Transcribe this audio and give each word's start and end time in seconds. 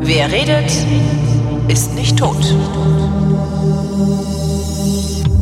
Wer 0.00 0.30
redet, 0.30 0.70
ist 1.68 1.94
nicht 1.94 2.18
tot. 2.18 2.42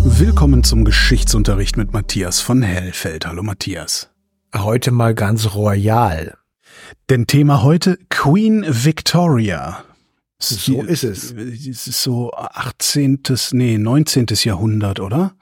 Willkommen 0.04 0.64
zum 0.64 0.84
Geschichtsunterricht 0.84 1.76
mit 1.76 1.92
Matthias 1.92 2.40
von 2.40 2.62
Hellfeld. 2.62 3.26
Hallo 3.26 3.42
Matthias. 3.42 4.10
Heute 4.54 4.90
mal 4.90 5.14
ganz 5.14 5.54
royal. 5.54 6.36
Denn 7.10 7.26
Thema 7.26 7.62
heute 7.62 7.98
Queen 8.08 8.64
Victoria. 8.66 9.84
So 10.38 10.82
ist 10.82 11.04
es. 11.04 11.32
Es 11.32 11.86
ist 11.86 12.02
so 12.02 12.32
18. 12.32 13.22
nee, 13.52 13.78
19. 13.78 14.26
Jahrhundert, 14.44 15.00
oder? 15.00 15.34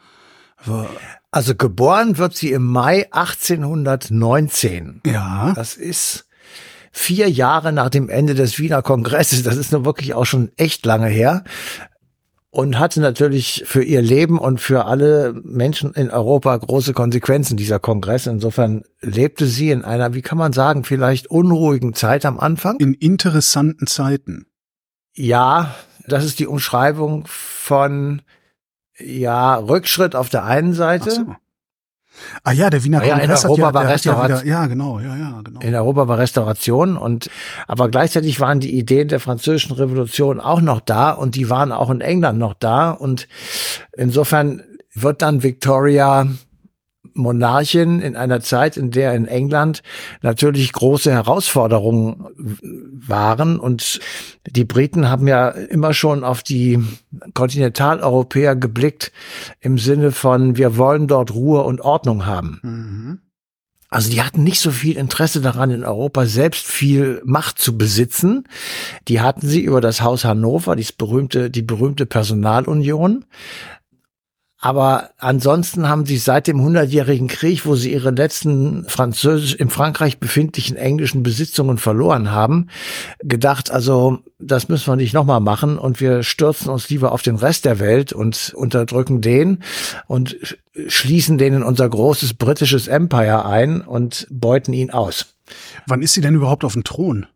Also 1.31 1.55
geboren 1.55 2.19
wird 2.19 2.37
sie 2.37 2.51
im 2.51 2.67
Mai 2.67 3.07
1819. 3.13 5.03
Ja. 5.07 5.53
Das 5.55 5.77
ist 5.77 6.27
vier 6.91 7.31
Jahre 7.31 7.73
nach 7.73 7.89
dem 7.89 8.09
Ende 8.09 8.35
des 8.35 8.59
Wiener 8.59 8.83
Kongresses. 8.83 9.45
Das 9.45 9.57
ist 9.57 9.71
nun 9.73 9.85
wirklich 9.85 10.15
auch 10.15 10.27
schon 10.27 10.51
echt 10.57 10.85
lange 10.85 11.07
her. 11.07 11.45
Und 12.53 12.81
hatte 12.81 13.01
natürlich 13.01 13.63
für 13.65 13.85
ihr 13.85 14.03
Leben 14.03 14.37
und 14.37 14.61
für 14.61 14.87
alle 14.87 15.41
Menschen 15.45 15.95
in 15.95 16.11
Europa 16.11 16.57
große 16.57 16.95
Konsequenzen, 16.95 17.57
dieser 17.57 17.79
Kongress. 17.79 18.27
Insofern 18.27 18.83
lebte 19.01 19.47
sie 19.47 19.71
in 19.71 19.85
einer, 19.85 20.15
wie 20.15 20.23
kann 20.23 20.37
man 20.37 20.53
sagen, 20.53 20.83
vielleicht 20.83 21.29
unruhigen 21.29 21.95
Zeit 21.95 22.27
am 22.27 22.41
Anfang. 22.41 22.81
In 22.81 22.95
interessanten 22.95 23.87
Zeiten. 23.87 24.47
Ja, 25.15 25.77
das 26.09 26.25
ist 26.25 26.41
die 26.41 26.49
Umschreibung 26.49 27.25
von 27.29 28.23
ja, 29.05 29.57
Rückschritt 29.57 30.15
auf 30.15 30.29
der 30.29 30.45
einen 30.45 30.75
Seite. 30.75 31.11
So. 31.11 31.37
Ah 32.43 32.53
ja, 32.53 32.71
der 32.71 32.85
Wiener 32.85 33.05
ja, 33.05 33.19
Kongress 33.19 33.45
in 33.45 33.51
Europa 33.51 33.67
hat 33.67 33.75
ja, 33.75 33.81
war 33.81 33.89
Restauration. 33.89 34.49
Ja, 34.49 34.61
ja, 34.63 34.67
genau, 34.67 35.01
ja, 35.01 35.17
ja, 35.17 35.41
genau. 35.43 35.61
In 35.61 35.75
Europa 35.75 36.09
war 36.09 36.19
Restauration 36.19 36.97
und 36.97 37.31
aber 37.67 37.89
gleichzeitig 37.89 38.41
waren 38.41 38.61
die 38.61 38.77
Ideen 38.77 39.09
der 39.09 39.21
französischen 39.21 39.73
Revolution 39.73 40.41
auch 40.41 40.61
noch 40.61 40.81
da 40.81 41.13
und 41.13 41.35
die 41.35 41.51
waren 41.51 41.73
auch 41.73 41.91
in 41.91 42.01
England 42.01 42.39
noch 42.39 42.55
da 42.55 42.91
und 42.91 43.29
insofern 43.97 44.63
wird 44.95 45.23
dann 45.23 45.43
Victoria 45.43 46.27
Monarchin 47.15 48.01
in 48.01 48.15
einer 48.17 48.41
Zeit, 48.41 48.77
in 48.77 48.91
der 48.91 49.15
in 49.15 49.27
England 49.27 49.83
natürlich 50.23 50.73
große 50.73 51.11
Herausforderungen 51.11 52.27
waren 52.93 53.59
und 53.59 54.01
die 54.47 54.65
Briten 54.65 55.09
haben 55.09 55.27
ja 55.27 55.49
immer 55.49 55.95
schon 55.95 56.25
auf 56.25 56.43
die 56.43 56.79
Kontinentaleuropäer 57.35 58.55
geblickt 58.55 59.13
im 59.61 59.79
Sinne 59.79 60.13
von 60.13 60.57
wir 60.57 60.77
wollen 60.77 61.07
dort 61.07 61.35
Ruhe 61.35 61.63
und 61.63 61.81
Ordnung 61.81 62.27
haben. 62.27 62.61
Mhm. 62.63 63.19
Also 63.93 64.09
die 64.09 64.23
hatten 64.23 64.45
nicht 64.45 64.61
so 64.61 64.71
viel 64.71 64.97
Interesse 64.97 65.41
daran, 65.41 65.71
in 65.71 65.85
Europa 65.85 66.25
selbst 66.25 66.65
viel 66.65 67.21
Macht 67.25 67.59
zu 67.59 67.77
besitzen. 67.77 68.45
Die 69.09 69.21
hatten 69.21 69.49
sie 69.49 69.61
über 69.63 69.81
das 69.81 70.01
Haus 70.01 70.25
Hannover, 70.25 70.77
die 70.77 70.87
berühmte, 70.97 71.51
die 71.51 71.63
berühmte 71.63 72.07
Personalunion. 72.07 73.25
Aber 74.63 75.11
ansonsten 75.17 75.89
haben 75.89 76.05
sie 76.05 76.19
seit 76.19 76.47
dem 76.47 76.61
Hundertjährigen 76.61 77.29
Krieg, 77.29 77.65
wo 77.65 77.77
sie 77.77 77.95
ihre 77.95 78.11
letzten 78.11 78.85
französisch 78.85 79.55
in 79.55 79.71
Frankreich 79.71 80.19
befindlichen 80.19 80.77
englischen 80.77 81.23
Besitzungen 81.23 81.79
verloren 81.79 82.31
haben, 82.31 82.69
gedacht, 83.21 83.71
also 83.71 84.19
das 84.39 84.69
müssen 84.69 84.87
wir 84.87 84.97
nicht 84.97 85.15
nochmal 85.15 85.41
machen 85.41 85.79
und 85.79 85.99
wir 86.01 86.23
stürzen 86.23 86.69
uns 86.69 86.91
lieber 86.91 87.13
auf 87.13 87.23
den 87.23 87.37
Rest 87.37 87.65
der 87.65 87.81
Welt 87.81 88.13
und 88.13 88.53
unterdrücken 88.55 89.23
den 89.23 89.63
und 90.07 90.37
schließen 90.89 91.39
den 91.39 91.55
in 91.55 91.63
unser 91.63 91.89
großes 91.89 92.35
britisches 92.35 92.87
Empire 92.87 93.47
ein 93.47 93.81
und 93.81 94.27
beuten 94.31 94.75
ihn 94.75 94.91
aus. 94.91 95.37
Wann 95.87 96.03
ist 96.03 96.13
sie 96.13 96.21
denn 96.21 96.35
überhaupt 96.35 96.65
auf 96.65 96.75
dem 96.75 96.85
Thron? 96.85 97.27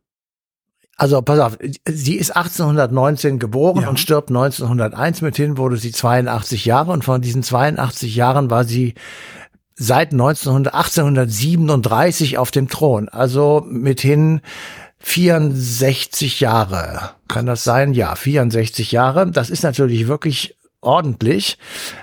Also 0.97 1.21
pass 1.23 1.41
auf, 1.41 1.59
sie 1.87 2.15
ist 2.15 2.37
1819 2.37 3.39
geboren 3.39 3.83
ja. 3.83 3.89
und 3.89 3.99
stirbt 3.99 4.31
1901. 4.31 5.23
Mithin 5.23 5.59
wurde 5.59 5.77
sie 5.77 5.93
82 5.93 6.65
Jahre 6.65 6.93
und 6.93 7.05
von 7.05 7.21
diesen 7.21 7.43
82 7.43 8.15
Jahren 8.15 8.51
war 8.51 8.65
sie 8.65 8.95
seit 9.75 10.13
1900, 10.13 10.73
1837 10.75 12.39
auf 12.39 12.51
dem 12.51 12.69
Thron. 12.69 13.09
Also 13.09 13.65
mithin 13.69 14.41
64 15.01 16.41
Jahre. 16.41 17.11
Kann 17.29 17.47
das 17.47 17.65
sein? 17.65 17.93
Ja, 17.93 18.15
64 18.15 18.93
Jahre. 18.93 19.31
Das 19.31 19.51
ist 19.51 19.65
natürlich 19.65 20.07
wirklich 20.07 20.57
ordentlich 20.85 21.59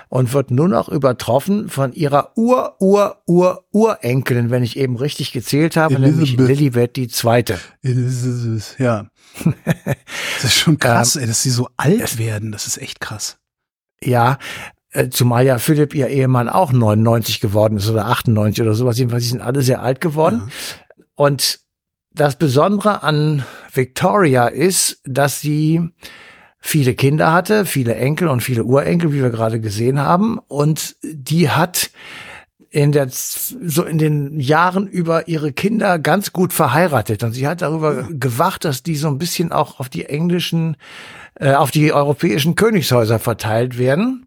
und 0.08 0.32
wird 0.32 0.50
nur 0.50 0.68
noch 0.68 0.88
übertroffen 0.88 1.68
von 1.68 1.92
ihrer 1.92 2.32
Ur, 2.36 2.76
Ur, 2.80 3.22
Ur, 3.26 3.64
Urenkelin, 3.72 4.50
wenn 4.50 4.62
ich 4.62 4.76
eben 4.76 4.96
richtig 4.96 5.32
gezählt 5.32 5.76
habe, 5.76 5.94
Elizabeth. 5.94 6.16
nämlich 6.16 6.36
Lilibet 6.36 6.96
die 6.96 7.08
Zweite. 7.08 7.58
Elizabeth, 7.82 8.76
ja. 8.78 9.06
das 10.34 10.44
ist 10.44 10.54
schon 10.54 10.78
krass, 10.78 11.16
ähm, 11.16 11.22
ey, 11.22 11.28
dass 11.28 11.42
sie 11.42 11.50
so 11.50 11.68
alt 11.76 12.18
werden. 12.18 12.52
Das 12.52 12.66
ist 12.66 12.78
echt 12.78 13.00
krass. 13.00 13.38
Ja, 14.02 14.38
äh, 14.90 15.08
zumal 15.08 15.46
ja 15.46 15.58
Philipp, 15.58 15.94
ihr 15.94 16.08
Ehemann, 16.08 16.48
auch 16.48 16.72
99 16.72 17.40
geworden 17.40 17.78
ist 17.78 17.88
oder 17.88 18.06
98 18.06 18.62
oder 18.62 18.74
sowas. 18.74 18.98
Jedenfalls, 18.98 19.24
sie 19.24 19.30
sind 19.30 19.40
alle 19.40 19.62
sehr 19.62 19.82
alt 19.82 20.00
geworden. 20.00 20.42
Ja. 20.46 21.04
Und 21.14 21.60
das 22.14 22.36
Besondere 22.36 23.02
an 23.02 23.44
Victoria 23.72 24.48
ist, 24.48 25.00
dass 25.04 25.40
sie 25.40 25.90
viele 26.62 26.94
Kinder 26.94 27.32
hatte, 27.32 27.66
viele 27.66 27.96
Enkel 27.96 28.28
und 28.28 28.40
viele 28.40 28.64
Urenkel, 28.64 29.12
wie 29.12 29.20
wir 29.20 29.30
gerade 29.30 29.60
gesehen 29.60 29.98
haben. 29.98 30.38
Und 30.48 30.96
die 31.02 31.50
hat 31.50 31.90
in 32.70 32.92
der, 32.92 33.08
so 33.10 33.82
in 33.82 33.98
den 33.98 34.40
Jahren 34.40 34.86
über 34.86 35.28
ihre 35.28 35.52
Kinder 35.52 35.98
ganz 35.98 36.32
gut 36.32 36.54
verheiratet. 36.54 37.22
Und 37.22 37.32
sie 37.32 37.46
hat 37.46 37.60
darüber 37.60 38.08
gewacht, 38.08 38.64
dass 38.64 38.82
die 38.82 38.96
so 38.96 39.08
ein 39.08 39.18
bisschen 39.18 39.52
auch 39.52 39.78
auf 39.78 39.90
die 39.90 40.06
englischen, 40.06 40.76
äh, 41.34 41.52
auf 41.52 41.70
die 41.70 41.92
europäischen 41.92 42.54
Königshäuser 42.54 43.18
verteilt 43.18 43.76
werden. 43.76 44.26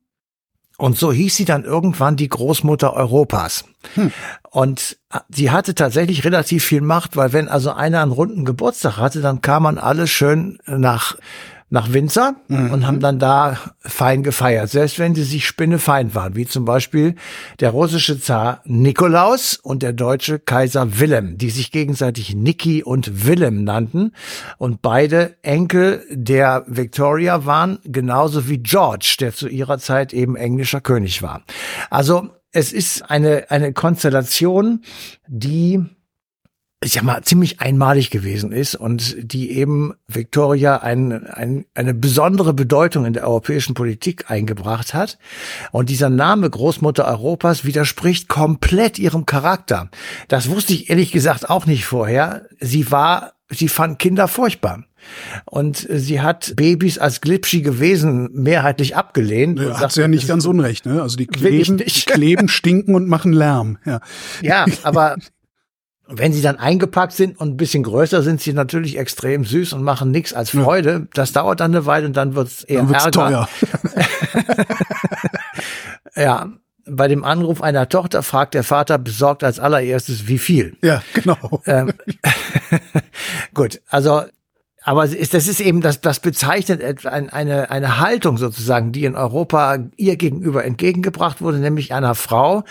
Und 0.77 0.97
so 0.97 1.13
hieß 1.13 1.35
sie 1.35 1.45
dann 1.45 1.63
irgendwann 1.63 2.17
die 2.17 2.27
Großmutter 2.27 2.93
Europas. 2.93 3.63
Hm. 3.95 4.11
Und 4.51 4.97
sie 5.29 5.49
hatte 5.49 5.73
tatsächlich 5.73 6.25
relativ 6.25 6.65
viel 6.65 6.81
Macht, 6.81 7.15
weil 7.15 7.31
wenn 7.31 7.47
also 7.47 7.71
einer 7.71 8.01
einen 8.01 8.11
runden 8.11 8.43
Geburtstag 8.43 8.97
hatte, 8.97 9.21
dann 9.21 9.41
kam 9.41 9.63
man 9.63 9.77
alles 9.77 10.09
schön 10.09 10.59
nach 10.67 11.15
nach 11.69 11.91
Windsor 11.91 12.35
mhm. 12.47 12.71
und 12.71 12.87
haben 12.87 12.99
dann 12.99 13.17
da 13.17 13.57
fein 13.79 14.21
gefeiert, 14.21 14.69
selbst 14.69 14.99
wenn 14.99 15.15
sie 15.15 15.23
sich 15.23 15.47
spinnefeind 15.47 16.13
waren, 16.13 16.35
wie 16.35 16.45
zum 16.45 16.63
Beispiel 16.63 17.15
der 17.59 17.71
russische 17.71 18.19
Zar 18.19 18.61
Nikolaus 18.65 19.57
und 19.61 19.81
der 19.81 19.93
deutsche 19.93 20.37
Kaiser 20.39 20.99
Wilhelm, 20.99 21.37
die 21.37 21.49
sich 21.49 21.71
gegenseitig 21.71 22.35
Niki 22.35 22.83
und 22.83 23.25
Willem 23.25 23.63
nannten 23.63 24.11
und 24.57 24.81
beide 24.81 25.37
Enkel 25.41 26.03
der 26.11 26.63
Victoria 26.67 27.45
waren, 27.45 27.79
genauso 27.83 28.47
wie 28.47 28.59
George, 28.59 29.17
der 29.19 29.33
zu 29.33 29.47
ihrer 29.47 29.79
Zeit 29.79 30.13
eben 30.13 30.35
englischer 30.35 30.81
König 30.81 31.23
war. 31.23 31.43
Also 31.89 32.29
es 32.51 32.71
ist 32.71 33.09
eine, 33.09 33.49
eine 33.49 33.73
Konstellation, 33.73 34.81
die 35.27 35.83
ich 36.83 36.91
sag 36.91 37.03
mal, 37.03 37.21
ziemlich 37.23 37.61
einmalig 37.61 38.11
gewesen 38.11 38.51
ist 38.51 38.75
und 38.75 39.15
die 39.19 39.51
eben 39.51 39.93
Victoria 40.07 40.77
ein, 40.77 41.25
ein, 41.25 41.65
eine 41.73 41.93
besondere 41.93 42.53
Bedeutung 42.53 43.05
in 43.05 43.13
der 43.13 43.27
europäischen 43.27 43.73
Politik 43.73 44.29
eingebracht 44.29 44.93
hat. 44.93 45.17
Und 45.71 45.89
dieser 45.89 46.09
Name 46.09 46.49
Großmutter 46.49 47.05
Europas 47.05 47.65
widerspricht 47.65 48.27
komplett 48.27 48.99
ihrem 48.99 49.25
Charakter. 49.25 49.89
Das 50.27 50.49
wusste 50.49 50.73
ich 50.73 50.89
ehrlich 50.89 51.11
gesagt 51.11 51.49
auch 51.49 51.65
nicht 51.65 51.85
vorher. 51.85 52.47
Sie 52.59 52.91
war, 52.91 53.33
sie 53.49 53.67
fand 53.67 53.97
Kinder 53.97 54.27
furchtbar. 54.27 54.83
Und 55.45 55.87
sie 55.89 56.21
hat 56.21 56.53
Babys 56.55 56.97
als 56.97 57.21
glitschige 57.21 57.79
Wesen 57.79 58.29
mehrheitlich 58.33 58.95
abgelehnt. 58.95 59.59
Ja, 59.59 59.79
hat 59.79 59.91
sie 59.91 60.01
ja 60.01 60.07
nicht 60.07 60.27
ganz 60.27 60.45
unrecht, 60.45 60.85
ne? 60.85 61.01
Also 61.01 61.15
die 61.17 61.27
kleben, 61.27 61.77
die 61.77 61.85
kleben, 61.85 62.47
stinken 62.47 62.95
und 62.95 63.07
machen 63.07 63.31
Lärm. 63.31 63.77
Ja, 63.85 64.01
ja 64.41 64.65
aber 64.83 65.15
wenn 66.07 66.33
sie 66.33 66.41
dann 66.41 66.57
eingepackt 66.57 67.13
sind 67.13 67.39
und 67.39 67.49
ein 67.49 67.57
bisschen 67.57 67.83
größer 67.83 68.21
sind, 68.21 68.41
sie 68.41 68.53
natürlich 68.53 68.97
extrem 68.97 69.43
süß 69.43 69.73
und 69.73 69.83
machen 69.83 70.11
nichts 70.11 70.33
als 70.33 70.51
Freude. 70.51 70.91
Ja. 70.91 71.07
Das 71.13 71.31
dauert 71.31 71.59
dann 71.59 71.71
eine 71.71 71.85
Weile 71.85 72.05
und 72.05 72.15
dann 72.15 72.35
wird 72.35 72.47
es 72.47 72.63
eher 72.63 72.79
dann 72.79 72.89
wird's 72.89 73.05
Ärger. 73.05 73.11
teuer. 73.11 73.49
ja, 76.15 76.49
bei 76.87 77.07
dem 77.07 77.23
Anruf 77.23 77.61
einer 77.61 77.89
Tochter 77.89 78.21
fragt 78.21 78.53
der 78.53 78.63
Vater 78.63 78.97
besorgt 78.99 79.43
als 79.43 79.59
allererstes, 79.59 80.27
wie 80.27 80.37
viel. 80.37 80.77
Ja, 80.83 81.01
genau. 81.13 81.61
Ähm, 81.65 81.93
gut, 83.53 83.81
also 83.89 84.23
aber 84.87 85.07
das 85.07 85.47
ist 85.47 85.59
eben, 85.59 85.81
das, 85.81 85.99
das 85.99 86.19
bezeichnet 86.19 87.07
eine, 87.07 87.71
eine 87.71 87.99
Haltung 87.99 88.37
sozusagen, 88.37 88.91
die 88.91 89.05
in 89.05 89.15
Europa 89.15 89.79
ihr 89.97 90.15
gegenüber 90.15 90.63
entgegengebracht 90.63 91.41
wurde, 91.41 91.57
nämlich 91.57 91.91
einer 91.91 92.13
Frau, 92.13 92.63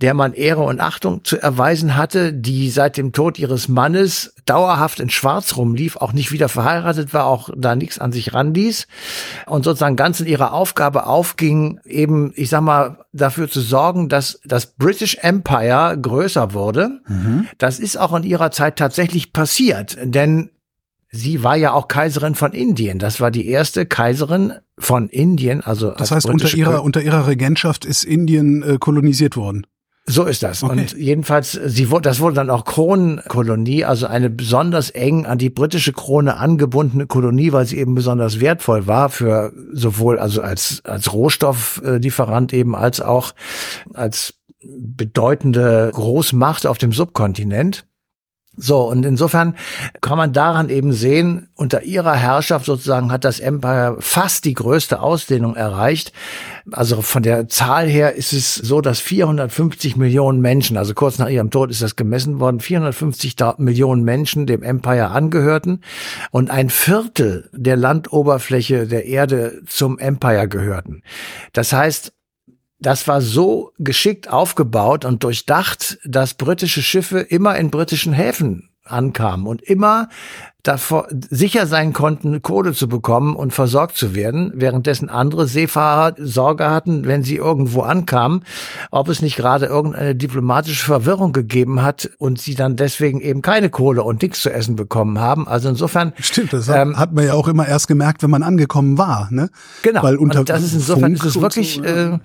der 0.00 0.14
man 0.14 0.32
Ehre 0.32 0.62
und 0.62 0.80
Achtung 0.80 1.24
zu 1.24 1.42
erweisen 1.42 1.96
hatte, 1.96 2.32
die 2.32 2.70
seit 2.70 2.96
dem 2.96 3.12
Tod 3.12 3.40
ihres 3.40 3.66
Mannes 3.66 4.32
dauerhaft 4.44 5.00
in 5.00 5.10
Schwarz 5.10 5.56
rumlief, 5.56 5.96
auch 5.96 6.12
nicht 6.12 6.30
wieder 6.30 6.48
verheiratet 6.48 7.12
war, 7.12 7.26
auch 7.26 7.50
da 7.56 7.74
nichts 7.74 7.98
an 7.98 8.12
sich 8.12 8.32
ranließ 8.32 8.86
und 9.46 9.64
sozusagen 9.64 9.96
ganz 9.96 10.20
in 10.20 10.26
ihrer 10.28 10.52
Aufgabe 10.52 11.06
aufging, 11.06 11.80
eben, 11.84 12.32
ich 12.36 12.48
sag 12.48 12.60
mal, 12.60 12.98
dafür 13.12 13.50
zu 13.50 13.60
sorgen, 13.60 14.08
dass 14.08 14.38
das 14.44 14.66
British 14.66 15.16
Empire 15.20 15.98
größer 16.00 16.52
wurde. 16.52 17.00
Mhm. 17.08 17.48
Das 17.58 17.80
ist 17.80 17.98
auch 17.98 18.14
in 18.14 18.22
ihrer 18.22 18.52
Zeit 18.52 18.76
tatsächlich 18.76 19.32
passiert, 19.32 19.96
denn 20.00 20.50
sie 21.10 21.42
war 21.42 21.56
ja 21.56 21.72
auch 21.72 21.88
Kaiserin 21.88 22.34
von 22.34 22.52
Indien. 22.52 22.98
Das 22.98 23.20
war 23.20 23.30
die 23.30 23.48
erste 23.48 23.86
Kaiserin 23.86 24.54
von 24.78 25.08
Indien, 25.08 25.60
also 25.62 25.92
das 25.92 26.10
heißt 26.10 26.26
unter 26.26 26.52
ihrer 26.54 26.82
unter 26.82 27.02
ihrer 27.02 27.26
Regentschaft 27.26 27.84
ist 27.84 28.04
Indien 28.04 28.62
äh, 28.62 28.78
kolonisiert 28.78 29.36
worden. 29.36 29.66
So 30.08 30.24
ist 30.24 30.44
das. 30.44 30.62
Okay. 30.62 30.72
Und 30.72 30.92
jedenfalls, 30.92 31.52
sie 31.52 31.90
wurde, 31.90 32.02
das 32.02 32.20
wurde 32.20 32.36
dann 32.36 32.48
auch 32.48 32.64
Kronenkolonie, 32.64 33.84
also 33.84 34.06
eine 34.06 34.30
besonders 34.30 34.90
eng 34.90 35.26
an 35.26 35.36
die 35.36 35.50
britische 35.50 35.92
Krone 35.92 36.36
angebundene 36.36 37.08
Kolonie, 37.08 37.52
weil 37.52 37.66
sie 37.66 37.78
eben 37.78 37.96
besonders 37.96 38.38
wertvoll 38.38 38.86
war 38.86 39.08
für 39.08 39.52
sowohl 39.72 40.20
also 40.20 40.42
als 40.42 40.80
als 40.84 41.12
Rohstofflieferant 41.12 42.52
eben 42.52 42.76
als 42.76 43.00
auch 43.00 43.34
als 43.94 44.34
bedeutende 44.62 45.90
Großmacht 45.92 46.68
auf 46.68 46.78
dem 46.78 46.92
Subkontinent. 46.92 47.84
So, 48.56 48.88
und 48.88 49.04
insofern 49.04 49.54
kann 50.00 50.16
man 50.16 50.32
daran 50.32 50.70
eben 50.70 50.92
sehen, 50.92 51.48
unter 51.54 51.82
ihrer 51.82 52.14
Herrschaft 52.14 52.64
sozusagen 52.64 53.12
hat 53.12 53.24
das 53.24 53.38
Empire 53.38 53.96
fast 54.00 54.44
die 54.46 54.54
größte 54.54 55.00
Ausdehnung 55.00 55.56
erreicht. 55.56 56.12
Also 56.72 57.02
von 57.02 57.22
der 57.22 57.48
Zahl 57.48 57.86
her 57.86 58.14
ist 58.14 58.32
es 58.32 58.54
so, 58.54 58.80
dass 58.80 59.00
450 59.00 59.96
Millionen 59.96 60.40
Menschen, 60.40 60.76
also 60.76 60.94
kurz 60.94 61.18
nach 61.18 61.28
ihrem 61.28 61.50
Tod 61.50 61.70
ist 61.70 61.82
das 61.82 61.96
gemessen 61.96 62.40
worden, 62.40 62.60
450 62.60 63.36
Millionen 63.58 64.04
Menschen 64.04 64.46
dem 64.46 64.62
Empire 64.62 65.10
angehörten 65.10 65.82
und 66.30 66.50
ein 66.50 66.70
Viertel 66.70 67.50
der 67.52 67.76
Landoberfläche 67.76 68.86
der 68.86 69.04
Erde 69.04 69.60
zum 69.66 69.98
Empire 69.98 70.48
gehörten. 70.48 71.02
Das 71.52 71.72
heißt, 71.72 72.12
das 72.86 73.08
war 73.08 73.20
so 73.20 73.72
geschickt 73.80 74.30
aufgebaut 74.32 75.04
und 75.04 75.24
durchdacht, 75.24 75.98
dass 76.04 76.34
britische 76.34 76.82
Schiffe 76.82 77.18
immer 77.18 77.56
in 77.56 77.72
britischen 77.72 78.12
Häfen 78.12 78.70
ankamen 78.84 79.48
und 79.48 79.60
immer 79.60 80.08
davor 80.62 81.06
sicher 81.10 81.66
sein 81.66 81.92
konnten, 81.92 82.42
Kohle 82.42 82.72
zu 82.72 82.88
bekommen 82.88 83.36
und 83.36 83.52
versorgt 83.52 83.96
zu 83.96 84.14
werden, 84.14 84.52
währenddessen 84.54 85.08
andere 85.08 85.46
Seefahrer 85.46 86.14
Sorge 86.18 86.70
hatten, 86.70 87.06
wenn 87.06 87.22
sie 87.22 87.36
irgendwo 87.36 87.82
ankamen, 87.82 88.44
ob 88.90 89.08
es 89.08 89.22
nicht 89.22 89.36
gerade 89.36 89.66
irgendeine 89.66 90.14
diplomatische 90.14 90.84
Verwirrung 90.84 91.32
gegeben 91.32 91.82
hat 91.82 92.10
und 92.18 92.40
sie 92.40 92.54
dann 92.54 92.76
deswegen 92.76 93.20
eben 93.20 93.42
keine 93.42 93.70
Kohle 93.70 94.02
und 94.02 94.22
nichts 94.22 94.42
zu 94.42 94.50
essen 94.52 94.76
bekommen 94.76 95.20
haben. 95.20 95.46
Also 95.46 95.68
insofern. 95.68 96.12
Stimmt, 96.18 96.52
das 96.52 96.68
ähm, 96.68 96.98
hat 96.98 97.12
man 97.12 97.26
ja 97.26 97.34
auch 97.34 97.48
immer 97.48 97.66
erst 97.66 97.86
gemerkt, 97.86 98.22
wenn 98.22 98.30
man 98.30 98.42
angekommen 98.42 98.98
war, 98.98 99.28
ne? 99.30 99.50
Genau. 99.82 100.02
Weil 100.02 100.16
unter 100.16 100.40
und 100.40 100.48
das 100.48 100.62
ist 100.62 100.74
insofern 100.74 101.16
Funk 101.16 101.24
ist 101.24 101.36
es 101.36 101.40
wirklich 101.40 101.82
äh, 101.84 102.18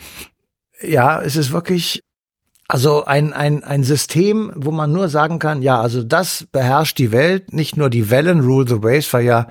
ja, 0.81 1.22
es 1.22 1.36
ist 1.36 1.51
wirklich 1.51 2.04
also 2.68 3.04
ein, 3.04 3.33
ein, 3.33 3.66
ein 3.66 3.83
System, 3.83 4.54
wo 4.56 4.72
man 4.72 4.94
nur 4.94 5.10
sagen 5.10 5.39
kann, 5.39 5.62
ja, 5.62 5.81
also 5.81 6.04
das 6.04 6.48
beherrscht 6.54 7.00
die 7.00 7.12
Welt, 7.12 7.51
nicht 7.51 7.75
nur 7.75 7.89
die 7.89 8.10
Wellen, 8.10 8.39
rule 8.39 8.66
the 8.66 8.81
waves, 8.81 9.12
war 9.12 9.19
ja 9.19 9.48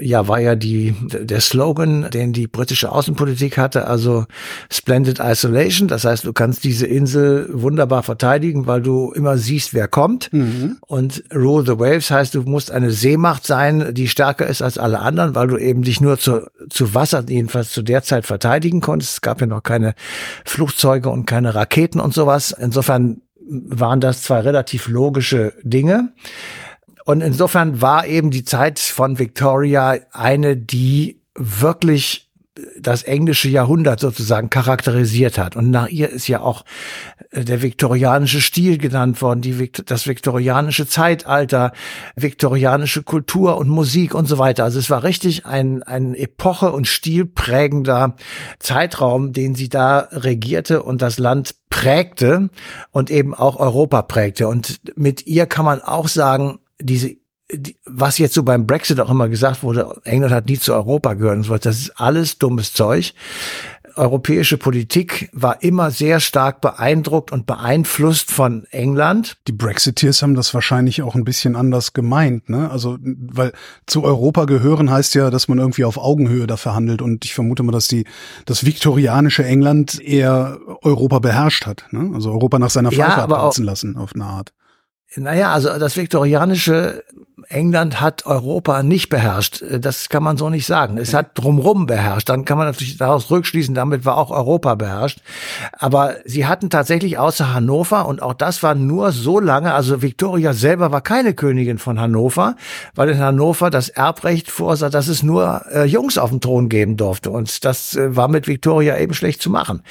ja, 0.00 0.28
war 0.28 0.40
ja 0.40 0.54
die, 0.54 0.94
der 1.00 1.40
Slogan, 1.40 2.08
den 2.10 2.32
die 2.32 2.46
britische 2.46 2.92
Außenpolitik 2.92 3.58
hatte, 3.58 3.86
also 3.86 4.26
Splendid 4.70 5.20
Isolation. 5.20 5.88
Das 5.88 6.04
heißt, 6.04 6.24
du 6.24 6.32
kannst 6.32 6.64
diese 6.64 6.86
Insel 6.86 7.48
wunderbar 7.52 8.02
verteidigen, 8.02 8.66
weil 8.66 8.82
du 8.82 9.12
immer 9.12 9.38
siehst, 9.38 9.74
wer 9.74 9.88
kommt. 9.88 10.32
Mhm. 10.32 10.78
Und 10.86 11.24
Rule 11.34 11.64
the 11.64 11.78
Waves 11.78 12.10
heißt, 12.10 12.34
du 12.34 12.42
musst 12.42 12.70
eine 12.70 12.90
Seemacht 12.90 13.46
sein, 13.46 13.94
die 13.94 14.08
stärker 14.08 14.46
ist 14.46 14.62
als 14.62 14.78
alle 14.78 15.00
anderen, 15.00 15.34
weil 15.34 15.48
du 15.48 15.56
eben 15.56 15.82
dich 15.82 16.00
nur 16.00 16.18
zu, 16.18 16.46
zu 16.68 16.94
Wasser, 16.94 17.24
jedenfalls 17.28 17.70
zu 17.70 17.82
der 17.82 18.02
Zeit 18.02 18.26
verteidigen 18.26 18.80
konntest. 18.80 19.12
Es 19.14 19.20
gab 19.20 19.40
ja 19.40 19.46
noch 19.46 19.62
keine 19.62 19.94
Flugzeuge 20.44 21.10
und 21.10 21.26
keine 21.26 21.54
Raketen 21.54 22.00
und 22.00 22.14
sowas. 22.14 22.54
Insofern 22.58 23.22
waren 23.50 24.00
das 24.00 24.22
zwei 24.22 24.40
relativ 24.40 24.88
logische 24.88 25.54
Dinge. 25.62 26.12
Und 27.10 27.22
insofern 27.22 27.82
war 27.82 28.06
eben 28.06 28.30
die 28.30 28.44
Zeit 28.44 28.78
von 28.78 29.18
Victoria 29.18 29.98
eine, 30.12 30.56
die 30.56 31.20
wirklich 31.34 32.30
das 32.78 33.02
englische 33.02 33.48
Jahrhundert 33.48 33.98
sozusagen 33.98 34.48
charakterisiert 34.48 35.36
hat. 35.36 35.56
Und 35.56 35.72
nach 35.72 35.88
ihr 35.88 36.08
ist 36.08 36.28
ja 36.28 36.40
auch 36.40 36.64
äh, 37.32 37.44
der 37.44 37.62
viktorianische 37.62 38.40
Stil 38.40 38.78
genannt 38.78 39.20
worden, 39.22 39.40
die, 39.40 39.72
das 39.86 40.06
viktorianische 40.06 40.86
Zeitalter, 40.86 41.72
viktorianische 42.14 43.02
Kultur 43.02 43.56
und 43.56 43.68
Musik 43.68 44.14
und 44.14 44.26
so 44.26 44.38
weiter. 44.38 44.62
Also 44.62 44.78
es 44.78 44.88
war 44.88 45.02
richtig 45.02 45.46
ein, 45.46 45.82
ein 45.82 46.14
Epoche- 46.14 46.70
und 46.70 46.86
stilprägender 46.86 48.14
Zeitraum, 48.60 49.32
den 49.32 49.56
sie 49.56 49.68
da 49.68 50.06
regierte 50.12 50.84
und 50.84 51.02
das 51.02 51.18
Land 51.18 51.56
prägte 51.70 52.50
und 52.92 53.10
eben 53.10 53.34
auch 53.34 53.56
Europa 53.56 54.02
prägte. 54.02 54.46
Und 54.46 54.80
mit 54.94 55.26
ihr 55.26 55.46
kann 55.46 55.64
man 55.64 55.80
auch 55.80 56.06
sagen, 56.06 56.60
diese 56.80 57.16
die, 57.52 57.76
was 57.84 58.18
jetzt 58.18 58.34
so 58.34 58.42
beim 58.42 58.66
Brexit 58.66 59.00
auch 59.00 59.10
immer 59.10 59.28
gesagt 59.28 59.62
wurde, 59.62 60.00
England 60.04 60.32
hat 60.32 60.46
nie 60.46 60.58
zu 60.58 60.72
Europa 60.72 61.14
gehört 61.14 61.36
und 61.36 61.42
so 61.44 61.50
weiter, 61.50 61.70
das 61.70 61.78
ist 61.78 62.00
alles 62.00 62.38
dummes 62.38 62.72
Zeug. 62.72 63.14
Europäische 63.96 64.56
Politik 64.56 65.28
war 65.32 65.62
immer 65.64 65.90
sehr 65.90 66.20
stark 66.20 66.60
beeindruckt 66.60 67.32
und 67.32 67.46
beeinflusst 67.46 68.30
von 68.30 68.64
England. 68.70 69.36
Die 69.48 69.52
Brexiteers 69.52 70.22
haben 70.22 70.36
das 70.36 70.54
wahrscheinlich 70.54 71.02
auch 71.02 71.16
ein 71.16 71.24
bisschen 71.24 71.56
anders 71.56 71.92
gemeint, 71.92 72.48
ne? 72.48 72.70
Also, 72.70 72.98
weil 73.02 73.52
zu 73.86 74.04
Europa 74.04 74.44
gehören 74.44 74.90
heißt 74.90 75.16
ja, 75.16 75.30
dass 75.30 75.48
man 75.48 75.58
irgendwie 75.58 75.84
auf 75.84 75.98
Augenhöhe 75.98 76.46
da 76.46 76.56
verhandelt 76.56 77.02
und 77.02 77.24
ich 77.24 77.34
vermute 77.34 77.64
mal, 77.64 77.72
dass 77.72 77.88
die, 77.88 78.04
das 78.46 78.64
viktorianische 78.64 79.44
England 79.44 80.00
eher 80.00 80.58
Europa 80.82 81.18
beherrscht 81.18 81.66
hat, 81.66 81.84
ne? 81.90 82.12
Also 82.14 82.30
Europa 82.30 82.60
nach 82.60 82.70
seiner 82.70 82.90
Pfeife 82.90 83.00
ja, 83.00 83.28
hat 83.28 83.58
lassen, 83.58 83.96
auf 83.96 84.14
eine 84.14 84.24
Art. 84.24 84.52
Naja, 85.16 85.52
also 85.52 85.78
das 85.78 85.96
viktorianische 85.96 87.04
England 87.48 88.00
hat 88.00 88.26
Europa 88.26 88.82
nicht 88.82 89.08
beherrscht. 89.08 89.64
Das 89.80 90.08
kann 90.08 90.22
man 90.22 90.36
so 90.36 90.50
nicht 90.50 90.66
sagen. 90.66 90.98
Es 90.98 91.14
hat 91.14 91.30
drumrum 91.34 91.86
beherrscht. 91.86 92.28
Dann 92.28 92.44
kann 92.44 92.58
man 92.58 92.66
natürlich 92.66 92.96
daraus 92.96 93.30
rückschließen, 93.30 93.74
damit 93.74 94.04
war 94.04 94.16
auch 94.16 94.30
Europa 94.30 94.74
beherrscht. 94.74 95.20
Aber 95.72 96.16
sie 96.24 96.46
hatten 96.46 96.70
tatsächlich 96.70 97.18
außer 97.18 97.54
Hannover, 97.54 98.06
und 98.06 98.22
auch 98.22 98.34
das 98.34 98.62
war 98.62 98.74
nur 98.74 99.12
so 99.12 99.40
lange, 99.40 99.72
also 99.74 100.02
Victoria 100.02 100.52
selber 100.52 100.92
war 100.92 101.00
keine 101.00 101.34
Königin 101.34 101.78
von 101.78 102.00
Hannover, 102.00 102.56
weil 102.94 103.10
in 103.10 103.18
Hannover 103.18 103.70
das 103.70 103.88
Erbrecht 103.88 104.50
vorsah, 104.50 104.90
dass 104.90 105.08
es 105.08 105.22
nur 105.22 105.62
äh, 105.72 105.84
Jungs 105.84 106.18
auf 106.18 106.30
dem 106.30 106.40
Thron 106.40 106.68
geben 106.68 106.96
durfte. 106.96 107.30
Und 107.30 107.64
das 107.64 107.96
äh, 107.96 108.14
war 108.16 108.28
mit 108.28 108.46
Victoria 108.46 108.98
eben 108.98 109.14
schlecht 109.14 109.42
zu 109.42 109.50
machen. 109.50 109.82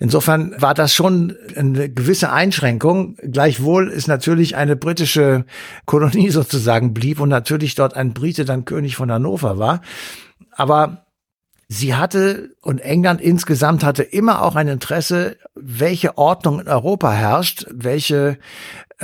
Insofern 0.00 0.54
war 0.58 0.74
das 0.74 0.94
schon 0.94 1.36
eine 1.56 1.88
gewisse 1.88 2.32
Einschränkung. 2.32 3.16
Gleichwohl 3.22 3.88
ist 3.88 4.08
natürlich 4.08 4.56
eine 4.56 4.76
britische 4.76 5.44
Kolonie 5.86 6.30
sozusagen 6.30 6.93
blieb 6.94 7.20
und 7.20 7.28
natürlich 7.28 7.74
dort 7.74 7.94
ein 7.94 8.14
Brite 8.14 8.44
dann 8.44 8.64
König 8.64 8.96
von 8.96 9.10
Hannover 9.10 9.58
war. 9.58 9.82
Aber 10.52 11.06
sie 11.68 11.94
hatte 11.94 12.54
und 12.62 12.78
England 12.78 13.20
insgesamt 13.20 13.84
hatte 13.84 14.02
immer 14.02 14.42
auch 14.42 14.56
ein 14.56 14.68
Interesse, 14.68 15.36
welche 15.54 16.16
Ordnung 16.16 16.60
in 16.60 16.68
Europa 16.68 17.12
herrscht, 17.12 17.66
welche 17.70 18.38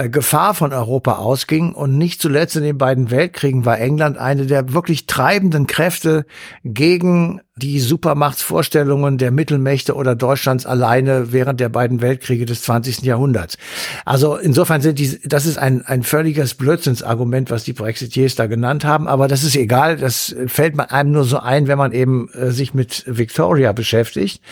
Gefahr 0.08 0.54
von 0.54 0.72
Europa 0.72 1.16
ausging. 1.16 1.72
Und 1.72 1.98
nicht 1.98 2.22
zuletzt 2.22 2.56
in 2.56 2.62
den 2.62 2.78
beiden 2.78 3.10
Weltkriegen 3.10 3.64
war 3.64 3.78
England 3.78 4.18
eine 4.18 4.46
der 4.46 4.72
wirklich 4.72 5.06
treibenden 5.06 5.66
Kräfte 5.66 6.24
gegen 6.64 7.40
die 7.56 7.78
Supermachtsvorstellungen 7.80 9.18
der 9.18 9.30
Mittelmächte 9.30 9.94
oder 9.94 10.14
Deutschlands 10.14 10.66
alleine 10.66 11.32
während 11.32 11.60
der 11.60 11.68
beiden 11.68 12.00
Weltkriege 12.00 12.46
des 12.46 12.62
20. 12.62 13.02
Jahrhunderts. 13.02 13.58
Also 14.04 14.36
insofern 14.36 14.80
sind 14.80 14.98
die, 14.98 15.20
das 15.24 15.46
ist 15.46 15.58
ein, 15.58 15.84
ein 15.84 16.02
völliges 16.02 16.54
Blödsinnsargument, 16.54 17.50
was 17.50 17.64
die 17.64 17.72
Brexiteers 17.72 18.34
da 18.34 18.46
genannt 18.46 18.84
haben, 18.84 19.06
aber 19.06 19.28
das 19.28 19.44
ist 19.44 19.56
egal, 19.56 19.98
das 19.98 20.34
fällt 20.46 20.78
einem 20.80 21.12
nur 21.12 21.24
so 21.24 21.38
ein, 21.38 21.68
wenn 21.68 21.78
man 21.78 21.92
eben 21.92 22.30
äh, 22.32 22.50
sich 22.50 22.72
mit 22.72 23.04
Victoria 23.06 23.72
beschäftigt. 23.72 24.42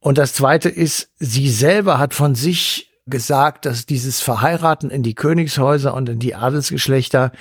Und 0.00 0.18
das 0.18 0.34
zweite 0.34 0.68
ist, 0.68 1.10
sie 1.18 1.48
selber 1.48 1.98
hat 1.98 2.14
von 2.14 2.34
sich 2.34 2.95
gesagt, 3.06 3.66
dass 3.66 3.86
dieses 3.86 4.20
Verheiraten 4.20 4.90
in 4.90 5.02
die 5.02 5.14
Königshäuser 5.14 5.94
und 5.94 6.08
in 6.08 6.18
die 6.18 6.34
Adelsgeschlechter, 6.34 7.32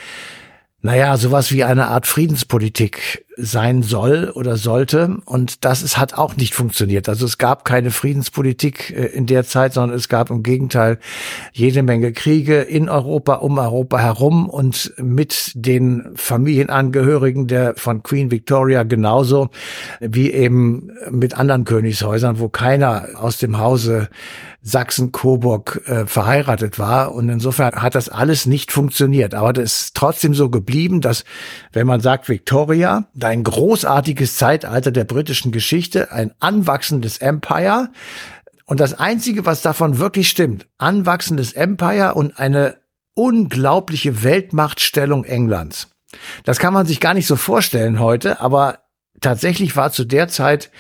naja, 0.81 1.17
sowas 1.17 1.51
wie 1.51 1.63
eine 1.63 1.88
Art 1.88 2.05
Friedenspolitik 2.05 3.25
sein 3.38 3.84
soll 3.84 4.32
oder 4.34 4.58
sollte. 4.58 5.18
Und 5.25 5.65
das 5.65 5.82
ist, 5.82 5.98
hat 5.98 6.13
auch 6.13 6.36
nicht 6.36 6.54
funktioniert. 6.54 7.10
Also 7.10 7.25
es 7.25 7.38
gab 7.38 7.65
keine 7.65 7.92
Friedenspolitik 7.92 8.92
äh, 8.92 9.06
in 9.08 9.25
der 9.25 9.46
Zeit, 9.46 9.74
sondern 9.74 9.98
es 9.98 10.10
gab 10.10 10.30
im 10.30 10.44
Gegenteil 10.44 11.00
jede 11.54 11.84
Menge 11.84 12.13
Kriege 12.13 12.62
in 12.62 12.89
Europa, 12.89 13.36
um 13.36 13.58
Europa 13.58 14.00
herum 14.00 14.50
und 14.50 14.94
mit 14.98 15.51
den 15.56 16.12
Familienangehörigen 16.15 17.48
der 17.48 17.75
von 17.75 18.04
Queen 18.04 18.32
Victoria 18.32 18.84
genauso 18.84 19.50
wie 20.00 20.32
eben 20.32 20.92
mit 21.10 21.38
anderen 21.38 21.65
Königshäusern, 21.65 22.39
wo 22.39 22.50
keiner 22.50 23.10
aus 23.15 23.38
dem 23.38 23.58
Hause 23.58 24.10
Sachsen-Coburg 24.65 25.84
äh, 25.86 26.06
verheiratet 26.08 26.80
war. 26.80 27.13
Und 27.13 27.30
insofern 27.30 27.74
hat 27.75 27.94
das 27.94 28.10
alles 28.10 28.48
nicht 28.48 28.72
funktioniert. 28.72 29.36
Aber 29.36 29.54
das 29.54 29.82
ist 29.82 29.96
trotzdem 29.96 30.34
so 30.34 30.50
geblieben, 30.50 31.01
dass, 31.01 31.24
wenn 31.72 31.86
man 31.86 32.01
sagt 32.01 32.27
Victoria, 32.27 33.06
ein 33.25 33.44
großartiges 33.44 34.38
Zeitalter 34.38 34.91
der 34.91 35.03
britischen 35.03 35.51
Geschichte, 35.51 36.12
ein 36.12 36.34
anwachsendes 36.39 37.17
Empire. 37.17 37.89
Und 38.65 38.79
das 38.79 38.94
Einzige, 38.94 39.46
was 39.46 39.62
davon 39.62 40.00
wirklich 40.00 40.29
stimmt, 40.29 40.67
anwachsendes 40.77 41.53
Empire 41.53 42.15
und 42.15 42.39
eine 42.39 42.77
unglaubliche 43.13 44.24
Weltmachtstellung 44.24 45.24
Englands. 45.24 45.89
Das 46.44 46.60
kann 46.60 46.74
man 46.74 46.86
sich 46.86 47.00
gar 47.00 47.13
nicht 47.13 47.27
so 47.27 47.36
vorstellen 47.36 48.00
heute, 48.00 48.39
aber 48.39 48.79
tatsächlich 49.22 49.75
war 49.75 49.91
zu 49.91 50.05
der 50.05 50.27
Zeit 50.27 50.72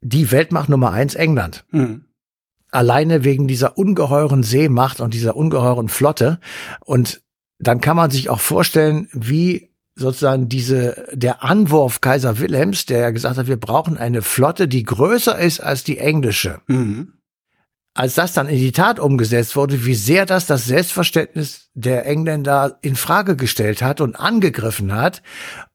die 0.00 0.30
Weltmacht 0.30 0.68
Nummer 0.68 0.92
eins 0.92 1.14
England. 1.14 1.64
Mhm 1.70 2.04
alleine 2.74 3.22
wegen 3.22 3.46
dieser 3.46 3.78
ungeheuren 3.78 4.42
Seemacht 4.42 5.00
und 5.00 5.14
dieser 5.14 5.36
ungeheuren 5.36 5.88
Flotte. 5.88 6.40
Und 6.84 7.22
dann 7.58 7.80
kann 7.80 7.96
man 7.96 8.10
sich 8.10 8.28
auch 8.28 8.40
vorstellen, 8.40 9.08
wie 9.12 9.70
sozusagen 9.96 10.48
diese, 10.48 11.06
der 11.12 11.44
Anwurf 11.44 12.00
Kaiser 12.00 12.38
Wilhelms, 12.38 12.86
der 12.86 12.98
ja 12.98 13.10
gesagt 13.10 13.38
hat, 13.38 13.46
wir 13.46 13.58
brauchen 13.58 13.96
eine 13.96 14.22
Flotte, 14.22 14.66
die 14.68 14.82
größer 14.82 15.38
ist 15.38 15.60
als 15.60 15.84
die 15.84 15.98
englische. 15.98 16.60
Mhm. 16.66 17.14
Als 17.96 18.14
das 18.14 18.32
dann 18.32 18.48
in 18.48 18.58
die 18.58 18.72
Tat 18.72 18.98
umgesetzt 18.98 19.54
wurde, 19.54 19.86
wie 19.86 19.94
sehr 19.94 20.26
das 20.26 20.46
das 20.46 20.66
Selbstverständnis 20.66 21.70
der 21.74 22.06
Engländer 22.06 22.78
in 22.82 22.96
Frage 22.96 23.36
gestellt 23.36 23.82
hat 23.82 24.00
und 24.00 24.16
angegriffen 24.16 24.92
hat 24.92 25.22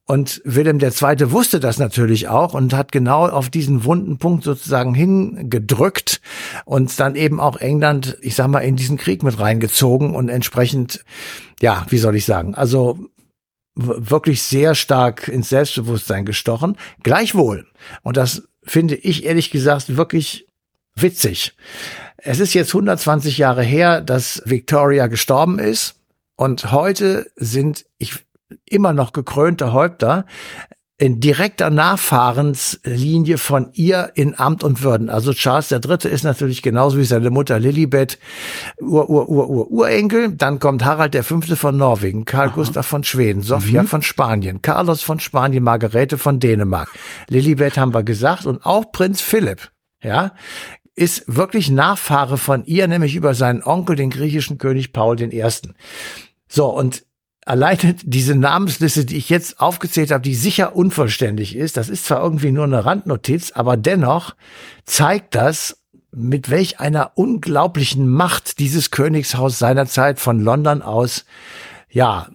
und 0.09 0.41
Wilhelm 0.43 0.79
II. 0.79 1.31
wusste 1.31 1.61
das 1.61 1.77
natürlich 1.77 2.27
auch 2.27 2.55
und 2.55 2.73
hat 2.73 2.91
genau 2.91 3.29
auf 3.29 3.49
diesen 3.49 3.85
wunden 3.85 4.17
Punkt 4.17 4.43
sozusagen 4.43 4.95
hingedrückt 4.95 6.19
und 6.65 6.99
dann 6.99 7.15
eben 7.15 7.39
auch 7.39 7.57
England, 7.57 8.17
ich 8.21 8.35
sag 8.35 8.47
mal, 8.47 8.61
in 8.61 8.75
diesen 8.75 8.97
Krieg 8.97 9.21
mit 9.21 9.39
reingezogen 9.39 10.15
und 10.15 10.27
entsprechend, 10.27 11.05
ja, 11.61 11.85
wie 11.89 11.99
soll 11.99 12.15
ich 12.15 12.25
sagen, 12.25 12.53
also 12.53 12.97
wirklich 13.88 14.41
sehr 14.43 14.75
stark 14.75 15.27
ins 15.27 15.50
Selbstbewusstsein 15.50 16.25
gestochen. 16.25 16.77
Gleichwohl, 17.03 17.67
und 18.03 18.17
das 18.17 18.43
finde 18.63 18.95
ich 18.95 19.25
ehrlich 19.25 19.51
gesagt 19.51 19.95
wirklich 19.98 20.48
witzig. 20.95 21.55
Es 22.17 22.39
ist 22.39 22.53
jetzt 22.53 22.69
120 22.69 23.38
Jahre 23.38 23.63
her, 23.63 24.01
dass 24.01 24.41
Victoria 24.45 25.07
gestorben 25.07 25.59
ist. 25.59 25.95
Und 26.36 26.71
heute 26.71 27.31
sind, 27.36 27.86
ich 27.98 28.25
immer 28.65 28.93
noch 28.93 29.13
gekrönte 29.13 29.74
Häupter 29.74 30.25
in 31.00 31.22
direkter 31.22 31.70
Nachfahrenslinie 31.70 33.38
von 33.38 33.70
ihr 33.72 34.12
in 34.15 34.38
Amt 34.38 34.65
und 34.65 34.84
Würden. 34.84 35.10
Also 35.10 35.34
Charles 35.34 35.70
der 35.70 35.79
Dritte 35.79 36.10
ist 36.10 36.24
natürlich 36.24 36.62
genauso 36.62 36.98
wie 36.98 37.06
seine 37.06 37.29
Mutter 37.29 37.58
Lilibet 37.58 38.20
Ur, 38.82 39.10
Ur, 39.10 39.29
Ur, 39.29 39.50
Ur, 39.50 39.72
Urenkel. 39.72 40.34
Dann 40.34 40.60
kommt 40.60 40.84
Harald 40.84 41.13
der 41.13 41.24
Fünfte 41.24 41.56
von 41.56 41.77
Norwegen, 41.77 42.25
Karl 42.25 42.50
Aha. 42.50 42.56
Gustav 42.56 42.86
von 42.86 43.06
Schweden, 43.06 43.41
Sophia 43.41 43.84
mhm. 43.84 43.88
von 43.88 44.01
Spanien, 44.01 44.62
Carlos 44.62 45.01
von 45.01 45.22
Spanien, 45.22 45.63
Margarete 45.63 46.18
von 46.18 46.41
Dänemark. 46.41 46.89
Lilibet 47.29 47.77
haben 47.77 47.94
wir 47.94 48.03
gesagt 48.03 48.46
und 48.46 48.65
auch 48.65 48.91
Prinz 48.91 49.22
Philipp. 49.22 49.72
Ja, 50.03 50.34
ist 50.96 51.24
wirklich 51.27 51.72
Nachfahre 51.72 52.38
von 52.38 52.65
ihr, 52.65 52.89
nämlich 52.89 53.15
über 53.15 53.34
seinen 53.34 53.63
Onkel, 53.63 53.96
den 53.96 54.10
griechischen 54.10 54.58
König 54.58 54.91
Paul 54.91 55.22
I. 55.22 55.44
So, 56.50 56.65
und 56.65 57.06
alleine 57.50 57.96
diese 58.03 58.36
Namensliste, 58.36 59.06
die 59.06 59.18
ich 59.18 59.29
jetzt 59.29 59.60
aufgezählt 59.60 60.12
habe, 60.12 60.22
die 60.22 60.36
sicher 60.36 60.75
unvollständig 60.75 61.56
ist, 61.56 61.77
das 61.77 61.89
ist 61.89 62.06
zwar 62.06 62.22
irgendwie 62.22 62.51
nur 62.51 62.65
eine 62.65 62.86
Randnotiz, 62.86 63.51
aber 63.51 63.75
dennoch 63.75 64.36
zeigt 64.86 65.34
das, 65.34 65.82
mit 66.12 66.50
welch 66.51 66.79
einer 66.79 67.12
unglaublichen 67.15 68.08
Macht 68.08 68.60
dieses 68.60 68.91
Königshaus 68.91 69.58
seinerzeit 69.58 70.20
von 70.20 70.39
London 70.39 70.82
aus, 70.82 71.25
ja, 71.89 72.27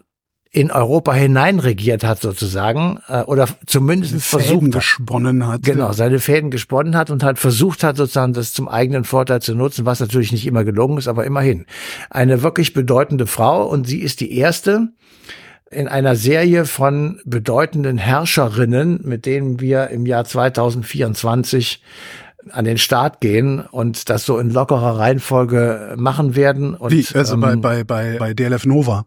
in 0.55 0.71
Europa 0.71 1.13
hineinregiert 1.13 2.05
hat 2.05 2.21
sozusagen 2.21 3.01
äh, 3.09 3.23
oder 3.23 3.49
zumindest 3.67 4.23
versucht 4.23 4.51
Fäden 4.51 4.71
gesponnen 4.71 5.49
hat. 5.49 5.65
Genau, 5.65 5.93
seine 5.93 6.21
Fäden 6.21 6.53
gesponnen 6.53 6.97
hat 6.97 7.11
und 7.11 7.25
halt 7.25 7.41
versucht 7.41 7.83
hat 7.83 7.97
sozusagen 7.97 8.35
das 8.35 8.53
zum 8.53 8.69
eigenen 8.69 9.03
Vorteil 9.03 9.43
zu 9.43 9.57
nutzen, 9.57 9.85
was 9.85 9.99
natürlich 9.99 10.31
nicht 10.31 10.47
immer 10.47 10.63
gelungen 10.63 10.99
ist, 10.99 11.09
aber 11.09 11.25
immerhin. 11.25 11.67
Eine 12.09 12.43
wirklich 12.43 12.73
bedeutende 12.73 13.27
Frau 13.27 13.67
und 13.67 13.89
sie 13.89 13.99
ist 13.99 14.21
die 14.21 14.39
erste 14.39 14.93
in 15.73 15.89
einer 15.89 16.15
Serie 16.15 16.67
von 16.67 17.21
bedeutenden 17.25 17.99
Herrscherinnen, 17.99 19.01
mit 19.03 19.27
denen 19.27 19.59
wir 19.59 19.89
im 19.89 20.07
Jahr 20.07 20.25
2024 20.25 21.83
an 22.53 22.65
den 22.65 22.79
Start 22.79 23.21
gehen 23.21 23.59
und 23.59 24.09
das 24.09 24.25
so 24.25 24.39
in 24.39 24.51
lockerer 24.51 24.99
Reihenfolge 25.01 25.95
machen 25.97 26.37
werden. 26.37 26.75
Und, 26.75 26.93
Wie? 26.93 27.05
Also 27.13 27.35
ähm, 27.35 27.41
bei, 27.41 27.57
bei, 27.57 27.83
bei, 27.83 28.17
bei 28.19 28.35
DLF 28.35 28.67
Nova 28.67 29.07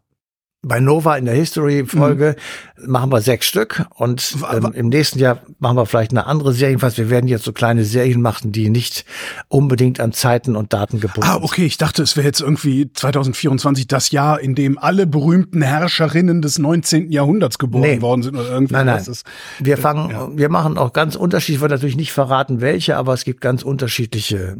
bei 0.63 0.79
Nova 0.79 1.15
in 1.17 1.25
der 1.25 1.35
History-Folge 1.35 2.35
mhm. 2.77 2.91
machen 2.91 3.11
wir 3.11 3.21
sechs 3.21 3.45
Stück 3.45 3.85
und 3.95 4.35
ähm, 4.51 4.73
im 4.73 4.89
nächsten 4.89 5.19
Jahr 5.19 5.41
machen 5.59 5.77
wir 5.77 5.85
vielleicht 5.85 6.11
eine 6.11 6.25
andere 6.25 6.51
Serie. 6.51 6.71
Jedenfalls, 6.71 6.97
wir 6.97 7.09
werden 7.09 7.27
jetzt 7.27 7.45
so 7.45 7.53
kleine 7.53 7.85
Serien 7.85 8.21
machen, 8.21 8.51
die 8.51 8.69
nicht 8.69 9.05
unbedingt 9.47 9.99
an 9.99 10.13
Zeiten 10.13 10.55
und 10.55 10.73
Daten 10.73 10.99
gebunden 10.99 11.29
sind. 11.29 11.41
Ah, 11.41 11.43
okay, 11.43 11.65
ich 11.65 11.77
dachte, 11.77 12.01
es 12.01 12.17
wäre 12.17 12.25
jetzt 12.25 12.41
irgendwie 12.41 12.91
2024 12.91 13.87
das 13.87 14.11
Jahr, 14.11 14.39
in 14.39 14.55
dem 14.55 14.77
alle 14.77 15.05
berühmten 15.05 15.61
Herrscherinnen 15.61 16.41
des 16.41 16.57
19. 16.57 17.11
Jahrhunderts 17.11 17.59
geboren 17.59 17.83
nee. 17.83 18.01
worden 18.01 18.23
sind 18.23 18.35
oder 18.35 18.49
irgendwie. 18.49 18.73
Nein, 18.73 18.87
nein. 18.87 18.97
Ist, 18.97 19.25
wir 19.59 19.77
fangen, 19.77 20.09
ja. 20.09 20.29
wir 20.35 20.49
machen 20.49 20.77
auch 20.77 20.91
ganz 20.91 21.15
unterschiedlich, 21.15 21.57
ich 21.57 21.61
würde 21.61 21.75
natürlich 21.75 21.97
nicht 21.97 22.11
verraten, 22.11 22.61
welche, 22.61 22.97
aber 22.97 23.13
es 23.13 23.23
gibt 23.23 23.41
ganz 23.41 23.63
unterschiedliche 23.63 24.57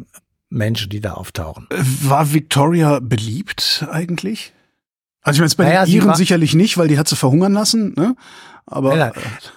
Menschen, 0.48 0.90
die 0.90 1.00
da 1.00 1.14
auftauchen. 1.14 1.66
War 2.02 2.32
Victoria 2.32 3.00
beliebt 3.00 3.86
eigentlich? 3.90 4.54
Also 5.28 5.44
ich 5.44 5.56
meine, 5.56 5.68
bei 5.68 5.74
naja, 5.74 5.84
den 5.84 5.94
Iren 5.94 6.14
sicherlich 6.14 6.54
nicht, 6.54 6.78
weil 6.78 6.88
die 6.88 6.98
hat 6.98 7.08
sie 7.08 7.16
verhungern 7.16 7.52
lassen, 7.52 7.94
ne? 7.96 8.16
Aber 8.70 8.96
ja, 8.96 9.12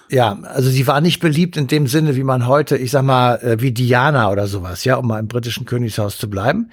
ja, 0.08 0.38
also 0.42 0.70
sie 0.70 0.86
war 0.86 1.02
nicht 1.02 1.20
beliebt 1.20 1.58
in 1.58 1.66
dem 1.66 1.86
Sinne, 1.86 2.16
wie 2.16 2.24
man 2.24 2.46
heute, 2.46 2.78
ich 2.78 2.90
sag 2.90 3.02
mal, 3.02 3.36
äh, 3.42 3.60
wie 3.60 3.72
Diana 3.72 4.30
oder 4.30 4.46
sowas, 4.46 4.84
ja, 4.84 4.96
um 4.96 5.06
mal 5.06 5.18
im 5.18 5.28
britischen 5.28 5.66
Königshaus 5.66 6.16
zu 6.16 6.30
bleiben. 6.30 6.70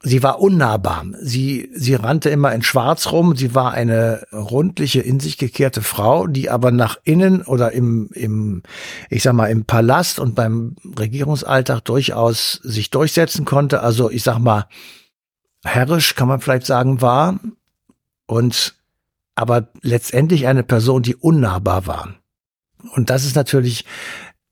Sie 0.00 0.22
war 0.22 0.40
unnahbar. 0.40 1.04
Sie, 1.20 1.68
sie 1.74 1.96
rannte 1.96 2.30
immer 2.30 2.52
in 2.54 2.62
Schwarz 2.62 3.10
rum. 3.10 3.34
Sie 3.34 3.56
war 3.56 3.72
eine 3.72 4.24
rundliche, 4.32 5.00
in 5.00 5.18
sich 5.18 5.36
gekehrte 5.36 5.82
Frau, 5.82 6.28
die 6.28 6.48
aber 6.48 6.70
nach 6.70 6.98
innen 7.02 7.42
oder 7.42 7.72
im, 7.72 8.10
im, 8.12 8.62
ich 9.10 9.24
sag 9.24 9.32
mal, 9.32 9.48
im 9.48 9.64
Palast 9.64 10.20
und 10.20 10.36
beim 10.36 10.76
Regierungsalltag 10.96 11.80
durchaus 11.80 12.60
sich 12.62 12.90
durchsetzen 12.90 13.44
konnte. 13.44 13.82
Also, 13.82 14.08
ich 14.08 14.22
sag 14.22 14.38
mal, 14.38 14.66
herrisch 15.64 16.14
kann 16.14 16.28
man 16.28 16.40
vielleicht 16.40 16.66
sagen, 16.66 17.00
war 17.00 17.40
und 18.26 18.74
aber 19.34 19.68
letztendlich 19.82 20.46
eine 20.46 20.62
Person, 20.62 21.02
die 21.02 21.14
unnahbar 21.14 21.86
war. 21.86 22.14
Und 22.94 23.10
das 23.10 23.24
ist 23.24 23.36
natürlich 23.36 23.84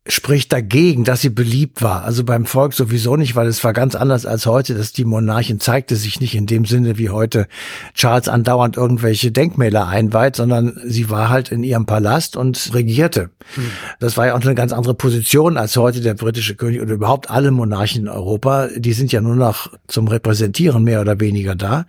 spricht 0.07 0.53
dagegen, 0.53 1.05
dass 1.05 1.23
sie 1.23 1.31
beliebt 1.31 1.81
war. 1.81 2.05
Also 2.05 2.25
beim 2.25 2.45
Volk 2.45 2.75
sowieso 2.75 3.17
nicht, 3.17 3.37
weil 3.37 3.47
es 3.47 3.65
war 3.65 3.73
ganz 3.73 3.95
anders 3.95 4.27
als 4.27 4.45
heute, 4.45 4.75
dass 4.75 4.93
die 4.93 5.07
Monarchin 5.07 5.61
zeigte 5.61 5.97
sich 5.97 6.21
nicht 6.21 6.35
in 6.35 6.45
dem 6.45 6.67
Sinne, 6.67 6.99
wie 6.99 7.09
heute 7.09 7.47
Charles 7.95 8.29
andauernd 8.29 8.77
irgendwelche 8.77 9.33
Denkmäler 9.33 9.89
einweiht, 9.89 10.37
sondern 10.37 10.79
sie 10.85 11.09
war 11.09 11.31
halt 11.31 11.51
in 11.51 11.65
ihrem 11.65 11.87
Palast 11.87 12.37
und 12.37 12.75
regierte. 12.75 13.31
Mhm. 13.57 13.71
Das 13.99 14.19
war 14.19 14.27
ja 14.27 14.35
auch 14.35 14.43
eine 14.43 14.55
ganz 14.55 14.75
andere 14.75 14.93
Position 14.93 15.57
als 15.57 15.75
heute 15.79 16.03
der 16.03 16.13
britische 16.13 16.55
König 16.55 16.83
oder 16.83 16.93
überhaupt 16.93 17.31
alle 17.31 17.51
Monarchen 17.51 18.03
in 18.03 18.09
Europa. 18.09 18.69
Die 18.77 18.93
sind 18.93 19.11
ja 19.11 19.23
nur 19.23 19.37
noch 19.37 19.73
zum 19.87 20.09
Repräsentieren 20.09 20.85
mehr 20.85 21.01
oder 21.01 21.19
weniger 21.19 21.55
da. 21.55 21.87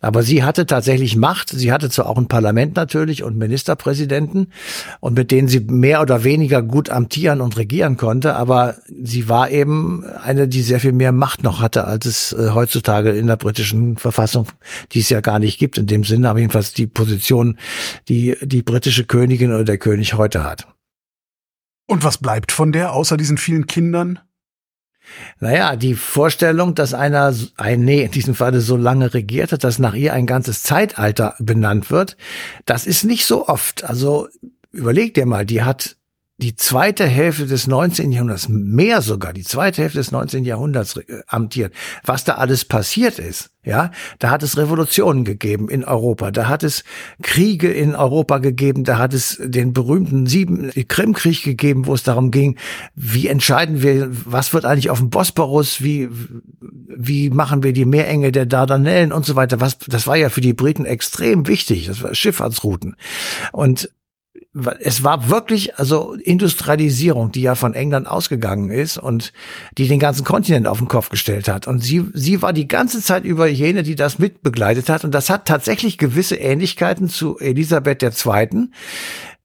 Aber 0.00 0.22
sie 0.22 0.42
hatte 0.42 0.64
tatsächlich 0.64 1.16
Macht. 1.16 1.50
Sie 1.50 1.70
hatte 1.70 1.90
zwar 1.90 2.06
auch 2.06 2.16
ein 2.16 2.28
Parlament 2.28 2.76
natürlich 2.76 3.22
und 3.22 3.36
Ministerpräsidenten 3.36 4.52
und 5.00 5.14
mit 5.14 5.30
denen 5.30 5.48
sie 5.48 5.60
mehr 5.60 6.00
oder 6.00 6.24
weniger 6.24 6.62
gut 6.62 6.88
amtieren 6.88 7.42
und 7.42 7.57
regieren 7.58 7.96
konnte, 7.96 8.34
aber 8.34 8.76
sie 8.88 9.28
war 9.28 9.50
eben 9.50 10.04
eine, 10.04 10.48
die 10.48 10.62
sehr 10.62 10.80
viel 10.80 10.92
mehr 10.92 11.12
Macht 11.12 11.42
noch 11.42 11.60
hatte, 11.60 11.84
als 11.84 12.06
es 12.06 12.32
äh, 12.32 12.50
heutzutage 12.50 13.10
in 13.10 13.26
der 13.26 13.36
britischen 13.36 13.96
Verfassung, 13.96 14.48
die 14.92 15.00
es 15.00 15.10
ja 15.10 15.20
gar 15.20 15.38
nicht 15.38 15.58
gibt 15.58 15.76
in 15.76 15.86
dem 15.86 16.04
Sinne, 16.04 16.30
aber 16.30 16.38
jedenfalls 16.38 16.72
die 16.72 16.86
Position, 16.86 17.58
die 18.08 18.36
die 18.40 18.62
britische 18.62 19.04
Königin 19.04 19.52
oder 19.52 19.64
der 19.64 19.78
König 19.78 20.14
heute 20.14 20.44
hat. 20.44 20.66
Und 21.86 22.04
was 22.04 22.18
bleibt 22.18 22.52
von 22.52 22.72
der, 22.72 22.92
außer 22.92 23.16
diesen 23.16 23.38
vielen 23.38 23.66
Kindern? 23.66 24.20
Naja, 25.40 25.76
die 25.76 25.94
Vorstellung, 25.94 26.74
dass 26.74 26.94
einer, 26.94 27.34
ein, 27.56 27.84
nee, 27.84 28.02
in 28.02 28.10
diesem 28.10 28.34
Falle 28.34 28.60
so 28.60 28.76
lange 28.76 29.14
regiert 29.14 29.52
hat, 29.52 29.64
dass 29.64 29.78
nach 29.78 29.94
ihr 29.94 30.12
ein 30.12 30.26
ganzes 30.26 30.62
Zeitalter 30.62 31.34
benannt 31.38 31.90
wird, 31.90 32.16
das 32.66 32.86
ist 32.86 33.04
nicht 33.04 33.26
so 33.26 33.48
oft. 33.48 33.84
Also 33.84 34.28
überleg 34.70 35.14
dir 35.14 35.26
mal, 35.26 35.46
die 35.46 35.62
hat 35.62 35.97
die 36.40 36.54
zweite 36.54 37.04
Hälfte 37.04 37.46
des 37.46 37.66
19. 37.66 38.12
Jahrhunderts, 38.12 38.48
mehr 38.48 39.02
sogar, 39.02 39.32
die 39.32 39.42
zweite 39.42 39.82
Hälfte 39.82 39.98
des 39.98 40.12
19. 40.12 40.44
Jahrhunderts 40.44 40.96
äh, 40.96 41.22
amtiert, 41.26 41.74
was 42.04 42.22
da 42.22 42.34
alles 42.34 42.64
passiert 42.64 43.18
ist. 43.18 43.50
Ja, 43.64 43.90
da 44.20 44.30
hat 44.30 44.42
es 44.42 44.56
Revolutionen 44.56 45.24
gegeben 45.24 45.68
in 45.68 45.84
Europa, 45.84 46.30
da 46.30 46.48
hat 46.48 46.62
es 46.62 46.84
Kriege 47.22 47.70
in 47.70 47.94
Europa 47.94 48.38
gegeben, 48.38 48.84
da 48.84 48.96
hat 48.98 49.12
es 49.12 49.38
den 49.42 49.74
berühmten 49.74 50.26
sieben 50.26 50.70
Krimkrieg 50.86 51.42
gegeben, 51.42 51.84
wo 51.86 51.92
es 51.92 52.02
darum 52.02 52.30
ging, 52.30 52.56
wie 52.94 53.26
entscheiden 53.26 53.82
wir, 53.82 54.08
was 54.10 54.54
wird 54.54 54.64
eigentlich 54.64 54.88
auf 54.88 55.00
dem 55.00 55.10
Bosporus, 55.10 55.82
wie, 55.82 56.08
wie 56.60 57.28
machen 57.28 57.62
wir 57.62 57.74
die 57.74 57.84
Meerenge 57.84 58.32
der 58.32 58.46
Dardanellen 58.46 59.12
und 59.12 59.26
so 59.26 59.36
weiter. 59.36 59.60
Was, 59.60 59.76
das 59.78 60.06
war 60.06 60.16
ja 60.16 60.30
für 60.30 60.40
die 60.40 60.54
Briten 60.54 60.86
extrem 60.86 61.46
wichtig, 61.46 61.88
das 61.88 62.02
war 62.02 62.14
Schifffahrtsrouten. 62.14 62.96
Und 63.52 63.90
es 64.80 65.04
war 65.04 65.28
wirklich 65.28 65.78
also 65.78 66.14
Industrialisierung, 66.14 67.32
die 67.32 67.42
ja 67.42 67.54
von 67.54 67.74
England 67.74 68.08
ausgegangen 68.08 68.70
ist 68.70 68.96
und 68.98 69.32
die 69.76 69.88
den 69.88 69.98
ganzen 69.98 70.24
Kontinent 70.24 70.66
auf 70.66 70.78
den 70.78 70.88
Kopf 70.88 71.10
gestellt 71.10 71.48
hat. 71.48 71.66
Und 71.66 71.80
sie, 71.80 72.06
sie 72.14 72.40
war 72.42 72.52
die 72.52 72.68
ganze 72.68 73.02
Zeit 73.02 73.24
über 73.24 73.46
jene, 73.46 73.82
die 73.82 73.94
das 73.94 74.18
mitbegleitet 74.18 74.88
hat. 74.88 75.04
Und 75.04 75.12
das 75.12 75.30
hat 75.30 75.46
tatsächlich 75.46 75.98
gewisse 75.98 76.36
Ähnlichkeiten 76.36 77.08
zu 77.08 77.38
Elisabeth 77.38 78.02
II., 78.02 78.68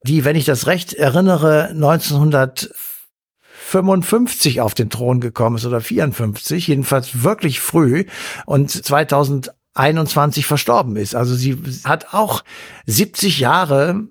die, 0.05 0.25
wenn 0.25 0.35
ich 0.35 0.43
das 0.45 0.67
recht 0.67 0.93
erinnere, 0.93 1.69
1955 1.69 4.59
auf 4.59 4.73
den 4.73 4.89
Thron 4.89 5.21
gekommen 5.21 5.55
ist 5.55 5.65
oder 5.65 5.79
54, 5.79 6.67
jedenfalls 6.67 7.23
wirklich 7.23 7.61
früh 7.61 8.03
und 8.45 8.69
2021 8.69 10.45
verstorben 10.45 10.97
ist. 10.97 11.15
Also 11.15 11.35
sie 11.35 11.57
hat 11.85 12.13
auch 12.13 12.43
70 12.85 13.39
Jahre 13.39 14.09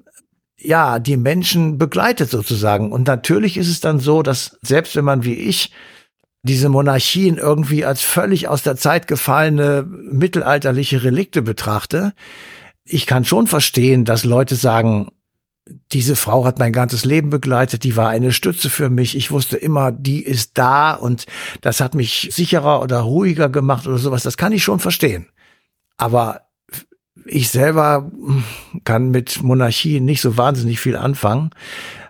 ja, 0.65 0.99
die 0.99 1.17
Menschen 1.17 1.79
begleitet 1.79 2.31
sozusagen. 2.31 2.93
Und 2.93 3.07
natürlich 3.07 3.57
ist 3.57 3.69
es 3.69 3.81
dann 3.81 3.99
so, 3.99 4.23
dass 4.23 4.59
selbst 4.63 4.97
wenn 4.97 5.05
man 5.05 5.25
wie 5.25 5.35
ich 5.35 5.73
diese 6.43 6.69
Monarchien 6.69 7.39
irgendwie 7.39 7.85
als 7.85 8.03
völlig 8.03 8.49
aus 8.49 8.63
der 8.63 8.77
Zeit 8.77 9.07
gefallene 9.07 9.85
mittelalterliche 9.87 11.05
Relikte 11.05 11.43
betrachte, 11.43 12.15
ich 12.85 13.07
kann 13.07 13.25
schon 13.25 13.47
verstehen, 13.47 14.05
dass 14.05 14.25
Leute 14.25 14.57
sagen, 14.57 15.09
diese 15.93 16.17
Frau 16.17 16.45
hat 16.45 16.59
mein 16.59 16.73
ganzes 16.73 17.05
Leben 17.05 17.31
begleitet, 17.31 17.85
die 17.85 17.97
war 17.97 18.09
eine 18.09 18.33
Stütze 18.33 18.69
für 18.69 18.91
mich. 18.91 19.17
Ich 19.17 19.31
wusste 19.31 19.57
immer, 19.57 19.93
die 19.93 20.23
ist 20.23 20.59
da 20.59 20.93
und 20.93 21.27
das 21.61 21.81
hat 21.81 21.95
mich 21.95 22.29
sicherer 22.33 22.83
oder 22.83 23.01
ruhiger 23.01 23.49
gemacht 23.49 23.87
oder 23.87 23.99
sowas. 23.99 24.25
Das 24.25 24.37
kann 24.37 24.53
ich 24.53 24.65
schon 24.65 24.81
verstehen. 24.81 25.29
Aber 25.97 26.42
ich 27.27 27.51
selber 27.51 28.11
kann 28.85 29.11
mit 29.11 29.43
Monarchie 29.43 30.01
nicht 30.01 30.21
so 30.21 30.37
wahnsinnig 30.37 30.81
viel 30.81 30.97
anfangen 30.97 31.51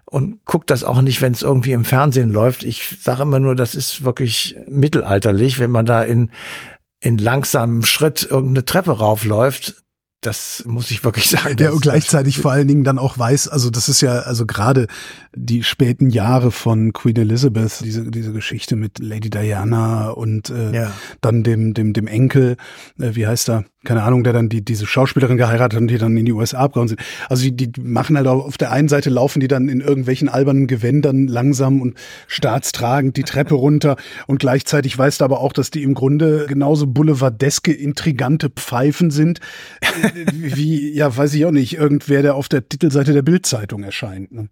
und 0.05 0.41
guck 0.45 0.67
das 0.67 0.85
auch 0.85 1.01
nicht, 1.03 1.23
wenn 1.23 1.33
es 1.33 1.43
irgendwie 1.43 1.73
im 1.73 1.85
Fernsehen 1.85 2.31
läuft. 2.31 2.65
Ich 2.65 2.99
sage 3.01 3.23
immer 3.23 3.41
nur, 3.41 3.57
das 3.57 3.75
ist 3.75 4.05
wirklich 4.05 4.57
mittelalterlich, 4.69 5.59
wenn 5.59 5.71
man 5.71 5.87
da 5.87 6.03
in 6.03 6.31
in 7.03 7.19
langsamem 7.19 7.83
Schritt 7.83 8.29
irgendeine 8.31 8.65
Treppe 8.65 8.93
raufläuft. 8.93 9.82
Das 10.23 10.63
muss 10.67 10.93
ich 10.93 11.03
wirklich 11.03 11.29
sagen. 11.29 11.57
Der 11.57 11.73
gleichzeitig 11.73 12.39
vor 12.39 12.53
allen 12.53 12.69
Dingen 12.69 12.85
dann 12.85 12.99
auch 13.01 13.19
weiß, 13.19 13.49
also 13.49 13.71
das 13.71 13.89
ist 13.89 14.01
ja, 14.03 14.21
also 14.21 14.47
gerade 14.47 14.87
die 15.35 15.65
späten 15.65 16.11
Jahre 16.11 16.53
von 16.53 16.93
Queen 16.93 17.17
Elizabeth, 17.17 17.81
diese, 17.81 18.09
diese 18.09 18.33
Geschichte 18.33 18.77
mit 18.77 19.01
Lady 19.01 19.31
Diana 19.31 20.11
und 20.11 20.49
äh, 20.51 20.73
ja. 20.73 20.93
dann 21.21 21.43
dem, 21.43 21.75
dem, 21.75 21.93
dem 21.93 22.07
Enkel, 22.07 22.57
äh, 23.01 23.17
wie 23.17 23.27
heißt 23.27 23.51
er? 23.51 23.65
keine 23.85 24.03
Ahnung, 24.05 24.23
der 24.23 24.33
dann 24.33 24.49
die, 24.49 24.65
diese 24.65 24.87
Schauspielerin 24.87 25.37
geheiratet 25.37 25.75
hat 25.75 25.81
und 25.81 25.89
die 25.89 25.99
dann 25.99 26.17
in 26.17 26.25
die 26.25 26.33
USA 26.33 26.59
abgehauen 26.59 26.89
sind. 26.89 27.01
Also 27.29 27.45
die, 27.45 27.57
die 27.57 27.81
machen 27.81 28.17
halt 28.17 28.27
auf 28.27 28.57
der 28.57 28.71
einen 28.71 28.89
Seite 28.89 29.11
laufen 29.11 29.41
die 29.41 29.49
dann 29.49 29.69
in 29.69 29.81
irgendwelchen 29.81 30.29
albernen 30.29 30.67
Gewändern 30.67 31.27
langsam 31.27 31.81
und 31.81 31.97
staatstragend 32.29 33.17
die 33.17 33.25
Treppe 33.25 33.55
runter 33.55 33.97
und 34.27 34.39
gleichzeitig 34.39 34.97
weißt 34.97 35.21
du 35.21 35.25
aber 35.25 35.41
auch, 35.41 35.53
dass 35.53 35.71
die 35.71 35.83
im 35.83 35.95
Grunde 35.95 36.47
genauso 36.49 36.87
boulevardeske, 36.87 37.73
intrigante 37.73 38.51
Pfeifen 38.51 39.11
sind, 39.11 39.41
wie, 40.33 40.93
ja, 40.93 41.15
weiß 41.17 41.35
ich 41.35 41.45
auch 41.47 41.51
nicht, 41.51 41.75
irgendwer, 41.75 42.23
der 42.23 42.35
auf 42.35 42.49
der 42.49 42.69
Titelseite 42.69 43.13
der 43.13 43.23
Bildzeitung 43.23 43.83
erscheint. 43.83 44.33
Ne? 44.33 44.49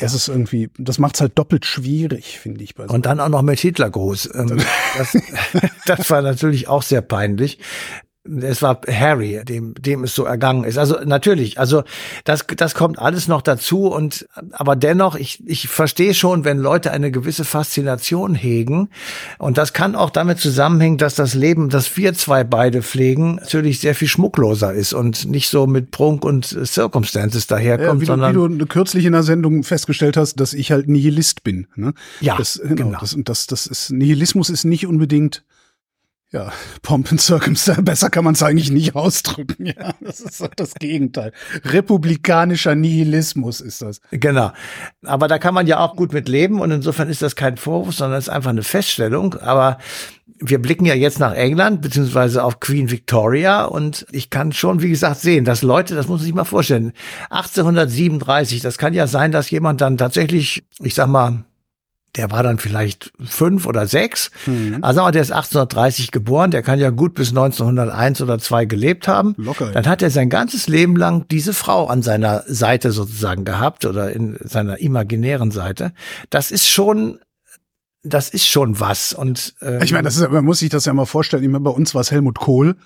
Das 0.00 0.14
ist 0.14 0.28
irgendwie, 0.28 0.70
das 0.78 0.98
macht's 0.98 1.20
halt 1.20 1.38
doppelt 1.38 1.64
schwierig, 1.64 2.38
finde 2.38 2.62
ich. 2.62 2.74
Bei 2.74 2.86
so. 2.86 2.94
Und 2.94 3.06
dann 3.06 3.20
auch 3.20 3.28
noch 3.28 3.42
mit 3.42 3.58
Hitlergruß. 3.58 4.30
Ähm, 4.34 4.60
das, 4.98 5.16
das 5.86 6.10
war 6.10 6.22
natürlich 6.22 6.68
auch 6.68 6.82
sehr 6.82 7.00
peinlich 7.00 7.58
es 8.40 8.62
war 8.62 8.80
Harry, 8.88 9.40
dem, 9.44 9.74
dem 9.74 10.04
es 10.04 10.14
so 10.14 10.24
ergangen 10.24 10.64
ist. 10.64 10.78
Also 10.78 10.98
natürlich, 11.04 11.58
also 11.58 11.82
das, 12.24 12.46
das 12.56 12.74
kommt 12.74 12.98
alles 12.98 13.28
noch 13.28 13.42
dazu 13.42 13.86
und 13.86 14.28
aber 14.52 14.76
dennoch, 14.76 15.16
ich, 15.16 15.42
ich 15.46 15.68
verstehe 15.68 16.14
schon, 16.14 16.44
wenn 16.44 16.58
Leute 16.58 16.90
eine 16.90 17.10
gewisse 17.10 17.44
Faszination 17.44 18.34
hegen 18.34 18.90
und 19.38 19.58
das 19.58 19.72
kann 19.72 19.94
auch 19.94 20.10
damit 20.10 20.38
zusammenhängen, 20.38 20.98
dass 20.98 21.14
das 21.14 21.34
Leben, 21.34 21.68
das 21.68 21.96
wir 21.96 22.14
zwei 22.14 22.44
beide 22.44 22.82
pflegen, 22.82 23.36
natürlich 23.36 23.80
sehr 23.80 23.94
viel 23.94 24.08
schmuckloser 24.08 24.72
ist 24.72 24.92
und 24.92 25.26
nicht 25.26 25.48
so 25.48 25.66
mit 25.66 25.90
Prunk 25.90 26.24
und 26.24 26.46
Circumstances 26.46 27.46
daherkommt, 27.46 27.94
ja, 27.94 28.00
wie 28.00 28.06
sondern 28.06 28.34
du, 28.34 28.48
wie 28.50 28.58
du 28.58 28.66
kürzlich 28.66 29.04
in 29.04 29.12
der 29.12 29.22
Sendung 29.22 29.62
festgestellt 29.62 30.16
hast, 30.16 30.36
dass 30.40 30.52
ich 30.52 30.72
halt 30.72 30.88
Nihilist 30.88 31.44
bin. 31.44 31.66
Ne? 31.76 31.94
Ja, 32.20 32.36
das, 32.36 32.60
genau. 32.62 32.74
genau. 32.74 32.98
Das, 33.00 33.16
das, 33.18 33.46
das 33.46 33.66
ist 33.66 33.90
Nihilismus 33.90 34.50
ist 34.50 34.64
nicht 34.64 34.86
unbedingt 34.86 35.44
ja, 36.30 36.52
Pomp 36.82 37.10
and 37.10 37.20
Circumstance, 37.20 37.82
besser 37.82 38.10
kann 38.10 38.24
man 38.24 38.34
es 38.34 38.42
eigentlich 38.42 38.70
nicht 38.70 38.94
ausdrücken. 38.94 39.66
Ja, 39.66 39.94
das 40.00 40.20
ist 40.20 40.46
das 40.56 40.74
Gegenteil. 40.74 41.32
Republikanischer 41.64 42.74
Nihilismus 42.74 43.60
ist 43.60 43.82
das. 43.82 44.00
Genau. 44.10 44.52
Aber 45.04 45.28
da 45.28 45.38
kann 45.38 45.54
man 45.54 45.66
ja 45.66 45.78
auch 45.78 45.96
gut 45.96 46.12
mit 46.12 46.28
leben 46.28 46.60
und 46.60 46.70
insofern 46.70 47.08
ist 47.08 47.22
das 47.22 47.36
kein 47.36 47.56
Vorwurf, 47.56 47.94
sondern 47.94 48.18
ist 48.18 48.28
einfach 48.28 48.50
eine 48.50 48.62
Feststellung. 48.62 49.34
Aber 49.34 49.78
wir 50.40 50.60
blicken 50.60 50.84
ja 50.84 50.94
jetzt 50.94 51.18
nach 51.18 51.34
England, 51.34 51.82
beziehungsweise 51.82 52.44
auf 52.44 52.60
Queen 52.60 52.90
Victoria 52.90 53.64
und 53.64 54.06
ich 54.12 54.30
kann 54.30 54.52
schon, 54.52 54.82
wie 54.82 54.90
gesagt, 54.90 55.20
sehen, 55.20 55.44
dass 55.44 55.62
Leute, 55.62 55.94
das 55.94 56.06
muss 56.06 56.20
man 56.20 56.26
sich 56.26 56.34
mal 56.34 56.44
vorstellen, 56.44 56.92
1837, 57.30 58.60
das 58.60 58.78
kann 58.78 58.94
ja 58.94 59.06
sein, 59.06 59.32
dass 59.32 59.50
jemand 59.50 59.80
dann 59.80 59.96
tatsächlich, 59.96 60.64
ich 60.80 60.94
sag 60.94 61.08
mal, 61.08 61.44
der 62.16 62.30
war 62.30 62.42
dann 62.42 62.58
vielleicht 62.58 63.12
fünf 63.24 63.66
oder 63.66 63.86
sechs. 63.86 64.30
Mhm. 64.46 64.78
Also 64.82 65.10
der 65.10 65.22
ist 65.22 65.32
1830 65.32 66.10
geboren, 66.10 66.50
der 66.50 66.62
kann 66.62 66.78
ja 66.78 66.90
gut 66.90 67.14
bis 67.14 67.30
1901 67.30 68.20
oder 68.22 68.38
zwei 68.38 68.64
gelebt 68.64 69.08
haben. 69.08 69.34
Locker. 69.36 69.70
Dann 69.72 69.86
hat 69.86 70.02
er 70.02 70.10
sein 70.10 70.30
ganzes 70.30 70.68
Leben 70.68 70.96
lang 70.96 71.26
diese 71.28 71.52
Frau 71.52 71.86
an 71.86 72.02
seiner 72.02 72.44
Seite 72.46 72.92
sozusagen 72.92 73.44
gehabt 73.44 73.84
oder 73.84 74.12
in 74.12 74.36
seiner 74.40 74.78
imaginären 74.80 75.50
Seite. 75.50 75.92
Das 76.30 76.50
ist 76.50 76.68
schon 76.68 77.18
das 78.04 78.30
ist 78.30 78.46
schon 78.46 78.80
was. 78.80 79.12
Und 79.12 79.54
ähm, 79.60 79.80
ich 79.82 79.92
meine, 79.92 80.04
das 80.04 80.16
ist, 80.16 80.30
man 80.30 80.44
muss 80.44 80.60
sich 80.60 80.70
das 80.70 80.84
ja 80.84 80.94
mal 80.94 81.04
vorstellen. 81.04 81.42
Ich 81.42 81.48
meine, 81.48 81.64
bei 81.64 81.70
uns 81.70 81.94
war 81.94 82.00
es 82.00 82.10
Helmut 82.10 82.38
Kohl 82.38 82.76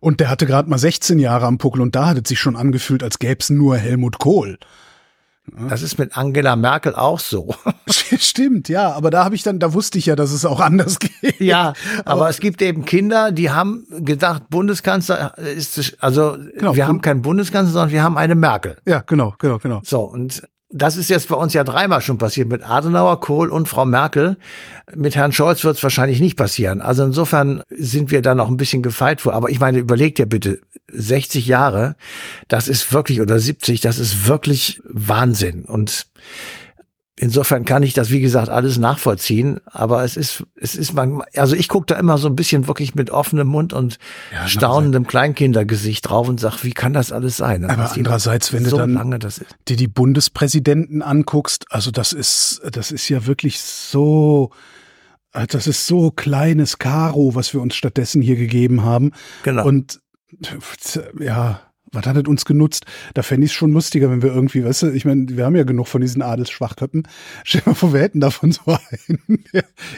und 0.00 0.20
der 0.20 0.28
hatte 0.28 0.46
gerade 0.46 0.68
mal 0.68 0.78
16 0.78 1.18
Jahre 1.18 1.46
am 1.46 1.58
Puckel 1.58 1.80
und 1.80 1.94
da 1.94 2.08
hat 2.08 2.18
es 2.18 2.28
sich 2.28 2.40
schon 2.40 2.56
angefühlt, 2.56 3.02
als 3.02 3.18
gäbe 3.18 3.38
es 3.40 3.50
nur 3.50 3.76
Helmut 3.76 4.18
Kohl. 4.18 4.58
Das 5.68 5.82
ist 5.82 5.98
mit 5.98 6.16
Angela 6.16 6.56
Merkel 6.56 6.94
auch 6.94 7.20
so. 7.20 7.54
Stimmt, 7.88 8.68
ja, 8.68 8.92
aber 8.92 9.10
da 9.10 9.24
habe 9.24 9.34
ich 9.34 9.42
dann, 9.42 9.58
da 9.58 9.72
wusste 9.72 9.98
ich 9.98 10.06
ja, 10.06 10.16
dass 10.16 10.32
es 10.32 10.44
auch 10.44 10.60
anders 10.60 10.98
geht. 11.20 11.40
Ja, 11.40 11.74
aber, 12.04 12.10
aber 12.10 12.30
es 12.30 12.40
gibt 12.40 12.62
eben 12.62 12.84
Kinder, 12.84 13.32
die 13.32 13.50
haben 13.50 13.86
gedacht, 13.90 14.44
Bundeskanzler 14.50 15.36
ist, 15.38 15.96
also 16.00 16.36
genau, 16.56 16.74
wir 16.74 16.86
haben 16.86 17.00
keinen 17.00 17.22
Bundeskanzler, 17.22 17.72
sondern 17.72 17.90
wir 17.90 18.02
haben 18.02 18.16
eine 18.16 18.34
Merkel. 18.34 18.76
Ja, 18.86 19.02
genau, 19.06 19.34
genau, 19.38 19.58
genau. 19.58 19.80
So, 19.84 20.00
und 20.02 20.42
das 20.72 20.96
ist 20.96 21.10
jetzt 21.10 21.28
bei 21.28 21.34
uns 21.34 21.52
ja 21.52 21.64
dreimal 21.64 22.00
schon 22.00 22.18
passiert 22.18 22.48
mit 22.48 22.62
Adenauer, 22.62 23.20
Kohl 23.20 23.48
und 23.48 23.68
Frau 23.68 23.84
Merkel. 23.84 24.36
Mit 24.94 25.16
Herrn 25.16 25.32
Scholz 25.32 25.64
wird 25.64 25.76
es 25.76 25.82
wahrscheinlich 25.82 26.20
nicht 26.20 26.36
passieren. 26.36 26.80
Also 26.80 27.04
insofern 27.04 27.62
sind 27.70 28.12
wir 28.12 28.22
da 28.22 28.36
noch 28.36 28.48
ein 28.48 28.56
bisschen 28.56 28.82
gefeit 28.82 29.20
vor. 29.20 29.34
Aber 29.34 29.50
ich 29.50 29.58
meine, 29.58 29.78
überlegt 29.78 30.20
ja 30.20 30.26
bitte, 30.26 30.60
60 30.92 31.46
Jahre, 31.46 31.96
das 32.48 32.68
ist 32.68 32.92
wirklich, 32.92 33.20
oder 33.20 33.38
70, 33.38 33.80
das 33.80 33.98
ist 33.98 34.28
wirklich 34.28 34.80
Wahnsinn. 34.84 35.64
Und 35.64 36.06
insofern 37.16 37.64
kann 37.64 37.82
ich 37.82 37.92
das, 37.92 38.10
wie 38.10 38.20
gesagt, 38.20 38.48
alles 38.48 38.78
nachvollziehen. 38.78 39.60
Aber 39.66 40.04
es 40.04 40.16
ist, 40.16 40.44
es 40.56 40.74
ist 40.74 40.94
man, 40.94 41.22
also 41.36 41.54
ich 41.54 41.68
gucke 41.68 41.86
da 41.86 41.96
immer 41.96 42.18
so 42.18 42.28
ein 42.28 42.36
bisschen 42.36 42.66
wirklich 42.66 42.94
mit 42.94 43.10
offenem 43.10 43.48
Mund 43.48 43.72
und 43.72 43.98
ja, 44.32 44.46
staunendem 44.46 45.06
Kleinkindergesicht 45.06 46.08
drauf 46.08 46.28
und 46.28 46.40
sag, 46.40 46.64
wie 46.64 46.72
kann 46.72 46.92
das 46.92 47.12
alles 47.12 47.36
sein? 47.36 47.64
Aber 47.64 47.92
andererseits, 47.92 48.52
wenn 48.52 48.64
so 48.64 48.78
du 48.78 48.94
dann 48.94 49.18
dir 49.68 49.76
die 49.76 49.88
Bundespräsidenten 49.88 51.02
anguckst, 51.02 51.66
also 51.70 51.90
das 51.90 52.12
ist, 52.12 52.62
das 52.72 52.90
ist 52.90 53.08
ja 53.08 53.26
wirklich 53.26 53.60
so, 53.60 54.50
das 55.32 55.66
ist 55.66 55.86
so 55.86 56.10
kleines 56.10 56.78
Karo, 56.78 57.34
was 57.34 57.52
wir 57.52 57.60
uns 57.60 57.74
stattdessen 57.74 58.22
hier 58.22 58.36
gegeben 58.36 58.82
haben. 58.82 59.12
Genau. 59.42 59.66
Und 59.66 60.00
ja, 61.18 61.60
was 61.92 62.06
hat 62.06 62.16
es 62.16 62.28
uns 62.28 62.44
genutzt? 62.44 62.84
Da 63.14 63.22
fände 63.22 63.44
ich 63.44 63.50
es 63.50 63.56
schon 63.56 63.72
lustiger, 63.72 64.10
wenn 64.10 64.22
wir 64.22 64.32
irgendwie, 64.32 64.64
weißt 64.64 64.82
du, 64.82 64.90
ich 64.92 65.04
meine, 65.04 65.26
wir 65.28 65.44
haben 65.44 65.56
ja 65.56 65.64
genug 65.64 65.88
von 65.88 66.00
diesen 66.00 66.22
Adelsschwachköppen. 66.22 67.08
Stell 67.44 67.62
dir 67.62 67.70
mal 67.70 67.74
vor, 67.74 67.92
wir 67.92 68.00
hätten 68.00 68.20
davon 68.20 68.52
so 68.52 68.62
einen. 68.66 69.44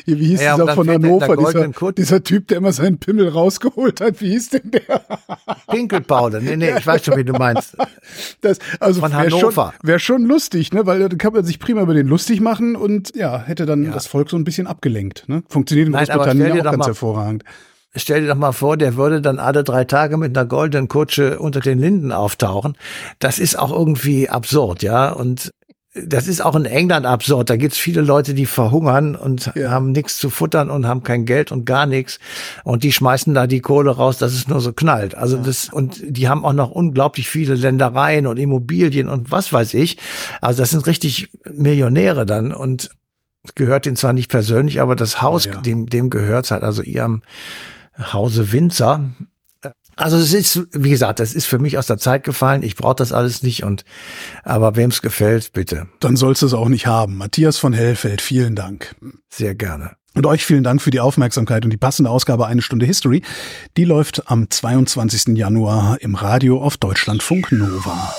Hier, 0.05 0.19
wie 0.19 0.27
hieß 0.27 0.43
ja, 0.43 0.57
dieser 0.57 0.75
von 0.75 0.89
Hannover, 0.89 1.37
dieser, 1.37 1.93
dieser, 1.93 2.25
Typ, 2.25 2.49
der 2.49 2.59
immer 2.59 2.73
seinen 2.73 2.99
Pimmel 2.99 3.29
rausgeholt 3.29 4.01
hat. 4.01 4.21
Wie 4.21 4.31
hieß 4.31 4.51
denn 4.51 4.71
der? 4.71 5.03
Pinkelpauder. 5.71 6.41
Nee, 6.41 6.57
nee, 6.57 6.73
ich 6.77 6.87
weiß 6.87 7.05
schon, 7.05 7.17
wie 7.17 7.25
du 7.25 7.33
meinst. 7.33 7.77
Das, 8.41 8.59
also 8.81 9.03
wäre 9.03 9.31
schon, 9.31 9.55
wär 9.83 9.99
schon 9.99 10.25
lustig, 10.25 10.73
ne? 10.73 10.87
Weil 10.87 11.01
dann 11.01 11.19
kann 11.19 11.33
man 11.33 11.45
sich 11.45 11.59
prima 11.59 11.83
über 11.83 11.95
den 11.95 12.07
lustig 12.07 12.41
machen 12.41 12.77
und 12.77 13.15
ja, 13.15 13.43
hätte 13.43 13.67
dann 13.67 13.85
ja. 13.85 13.93
das 13.93 14.07
Volk 14.07 14.31
so 14.31 14.37
ein 14.37 14.45
bisschen 14.45 14.67
abgelenkt. 14.67 15.29
Ne? 15.29 15.43
Funktioniert 15.49 15.89
in 15.89 15.95
Großbritannien 15.95 16.61
auch 16.61 16.65
ganz 16.65 16.79
mal, 16.79 16.87
hervorragend. 16.87 17.45
Stell 17.95 18.23
dir 18.23 18.29
doch 18.29 18.37
mal 18.37 18.53
vor, 18.53 18.77
der 18.77 18.97
würde 18.97 19.21
dann 19.21 19.39
alle 19.39 19.65
drei 19.65 19.85
Tage 19.85 20.17
mit 20.17 20.37
einer 20.37 20.47
goldenen 20.47 20.89
Kutsche 20.89 21.39
unter 21.39 21.61
den 21.61 21.79
Linden 21.79 22.11
auftauchen. 22.11 22.77
Das 23.19 23.39
ist 23.39 23.59
auch 23.59 23.71
irgendwie 23.71 24.31
absurd, 24.31 24.83
ja. 24.83 25.11
Und 25.11 25.51
das 25.95 26.27
ist 26.27 26.43
auch 26.43 26.57
in 26.57 26.65
England 26.65 27.05
absurd. 27.05 27.51
Da 27.51 27.57
gibt's 27.57 27.77
viele 27.77 28.01
Leute, 28.01 28.33
die 28.33 28.47
verhungern 28.47 29.15
und 29.15 29.53
ja. 29.55 29.71
haben 29.71 29.93
nichts 29.93 30.17
zu 30.17 30.31
futtern 30.31 30.71
und 30.71 30.87
haben 30.87 31.03
kein 31.03 31.27
Geld 31.27 31.53
und 31.53 31.67
gar 31.67 31.85
nichts. 31.85 32.19
Und 32.65 32.83
die 32.83 32.93
schmeißen 32.93 33.35
da 33.35 33.47
die 33.47 33.61
Kohle 33.61 33.91
raus, 33.91 34.17
dass 34.17 34.33
es 34.33 34.49
nur 34.49 34.61
so 34.61 34.73
knallt. 34.73 35.15
Also 35.15 35.37
ja. 35.37 35.43
das, 35.43 35.69
und 35.69 36.01
die 36.03 36.29
haben 36.29 36.47
auch 36.47 36.55
noch 36.55 36.71
unglaublich 36.71 37.29
viele 37.29 37.55
Ländereien 37.55 38.27
und 38.27 38.39
Immobilien 38.39 39.11
und 39.11 39.31
was 39.31 39.53
weiß 39.53 39.75
ich. 39.75 39.99
Also 40.41 40.63
das 40.63 40.71
sind 40.71 40.87
richtig 40.87 41.29
Millionäre 41.53 42.25
dann 42.25 42.55
und 42.55 42.91
gehört 43.55 43.85
denen 43.85 43.97
zwar 43.97 44.15
nicht 44.15 44.31
persönlich, 44.31 44.81
aber 44.81 44.97
das 44.97 45.21
Haus, 45.21 45.45
ja. 45.45 45.61
dem, 45.61 45.91
dem 45.91 46.09
gehört's 46.09 46.53
halt, 46.53 46.63
also 46.63 46.83
ihrem 46.83 47.23
Hause 47.99 48.53
Winzer. 48.53 49.11
Also 49.97 50.17
es 50.17 50.33
ist, 50.33 50.69
wie 50.73 50.91
gesagt, 50.91 51.21
das 51.21 51.35
ist 51.35 51.47
für 51.47 51.59
mich 51.59 51.79
aus 51.79 51.87
der 51.87 51.99
Zeit 51.99 52.25
gefallen. 52.25 52.63
Ich 52.63 52.77
brauche 52.77 52.97
das 52.97 53.13
alles 53.13 53.43
nicht 53.43 53.63
und 53.63 53.85
aber 54.43 54.75
wem 54.75 54.91
es 54.91 55.03
gefällt, 55.03 55.53
bitte. 55.53 55.87
Dann 56.01 56.17
sollst 56.17 56.43
du 56.43 56.47
es 56.47 56.55
auch 56.55 56.69
nicht 56.69 56.87
haben. 56.87 57.17
Matthias 57.17 57.59
von 57.59 57.73
Hellfeld, 57.73 58.21
vielen 58.21 58.57
Dank. 58.57 58.97
Sehr 59.29 59.55
gerne. 59.55 59.97
Und 60.15 60.27
euch 60.27 60.45
vielen 60.45 60.63
Dank 60.63 60.83
für 60.83 60.91
die 60.91 61.01
Aufmerksamkeit 61.01 61.65
und 61.65 61.71
die 61.71 61.79
passende 61.79 62.11
Ausgabe 62.11 62.47
Eine 62.47 62.63
Stunde 62.63 62.85
History. 62.85 63.23
Die 63.77 63.85
läuft 63.85 64.31
am 64.31 64.51
22. 64.51 65.37
Januar 65.37 65.99
im 66.01 66.15
Radio 66.15 66.63
auf 66.63 66.77
Deutschlandfunk 66.77 67.53
Nova. 67.53 68.15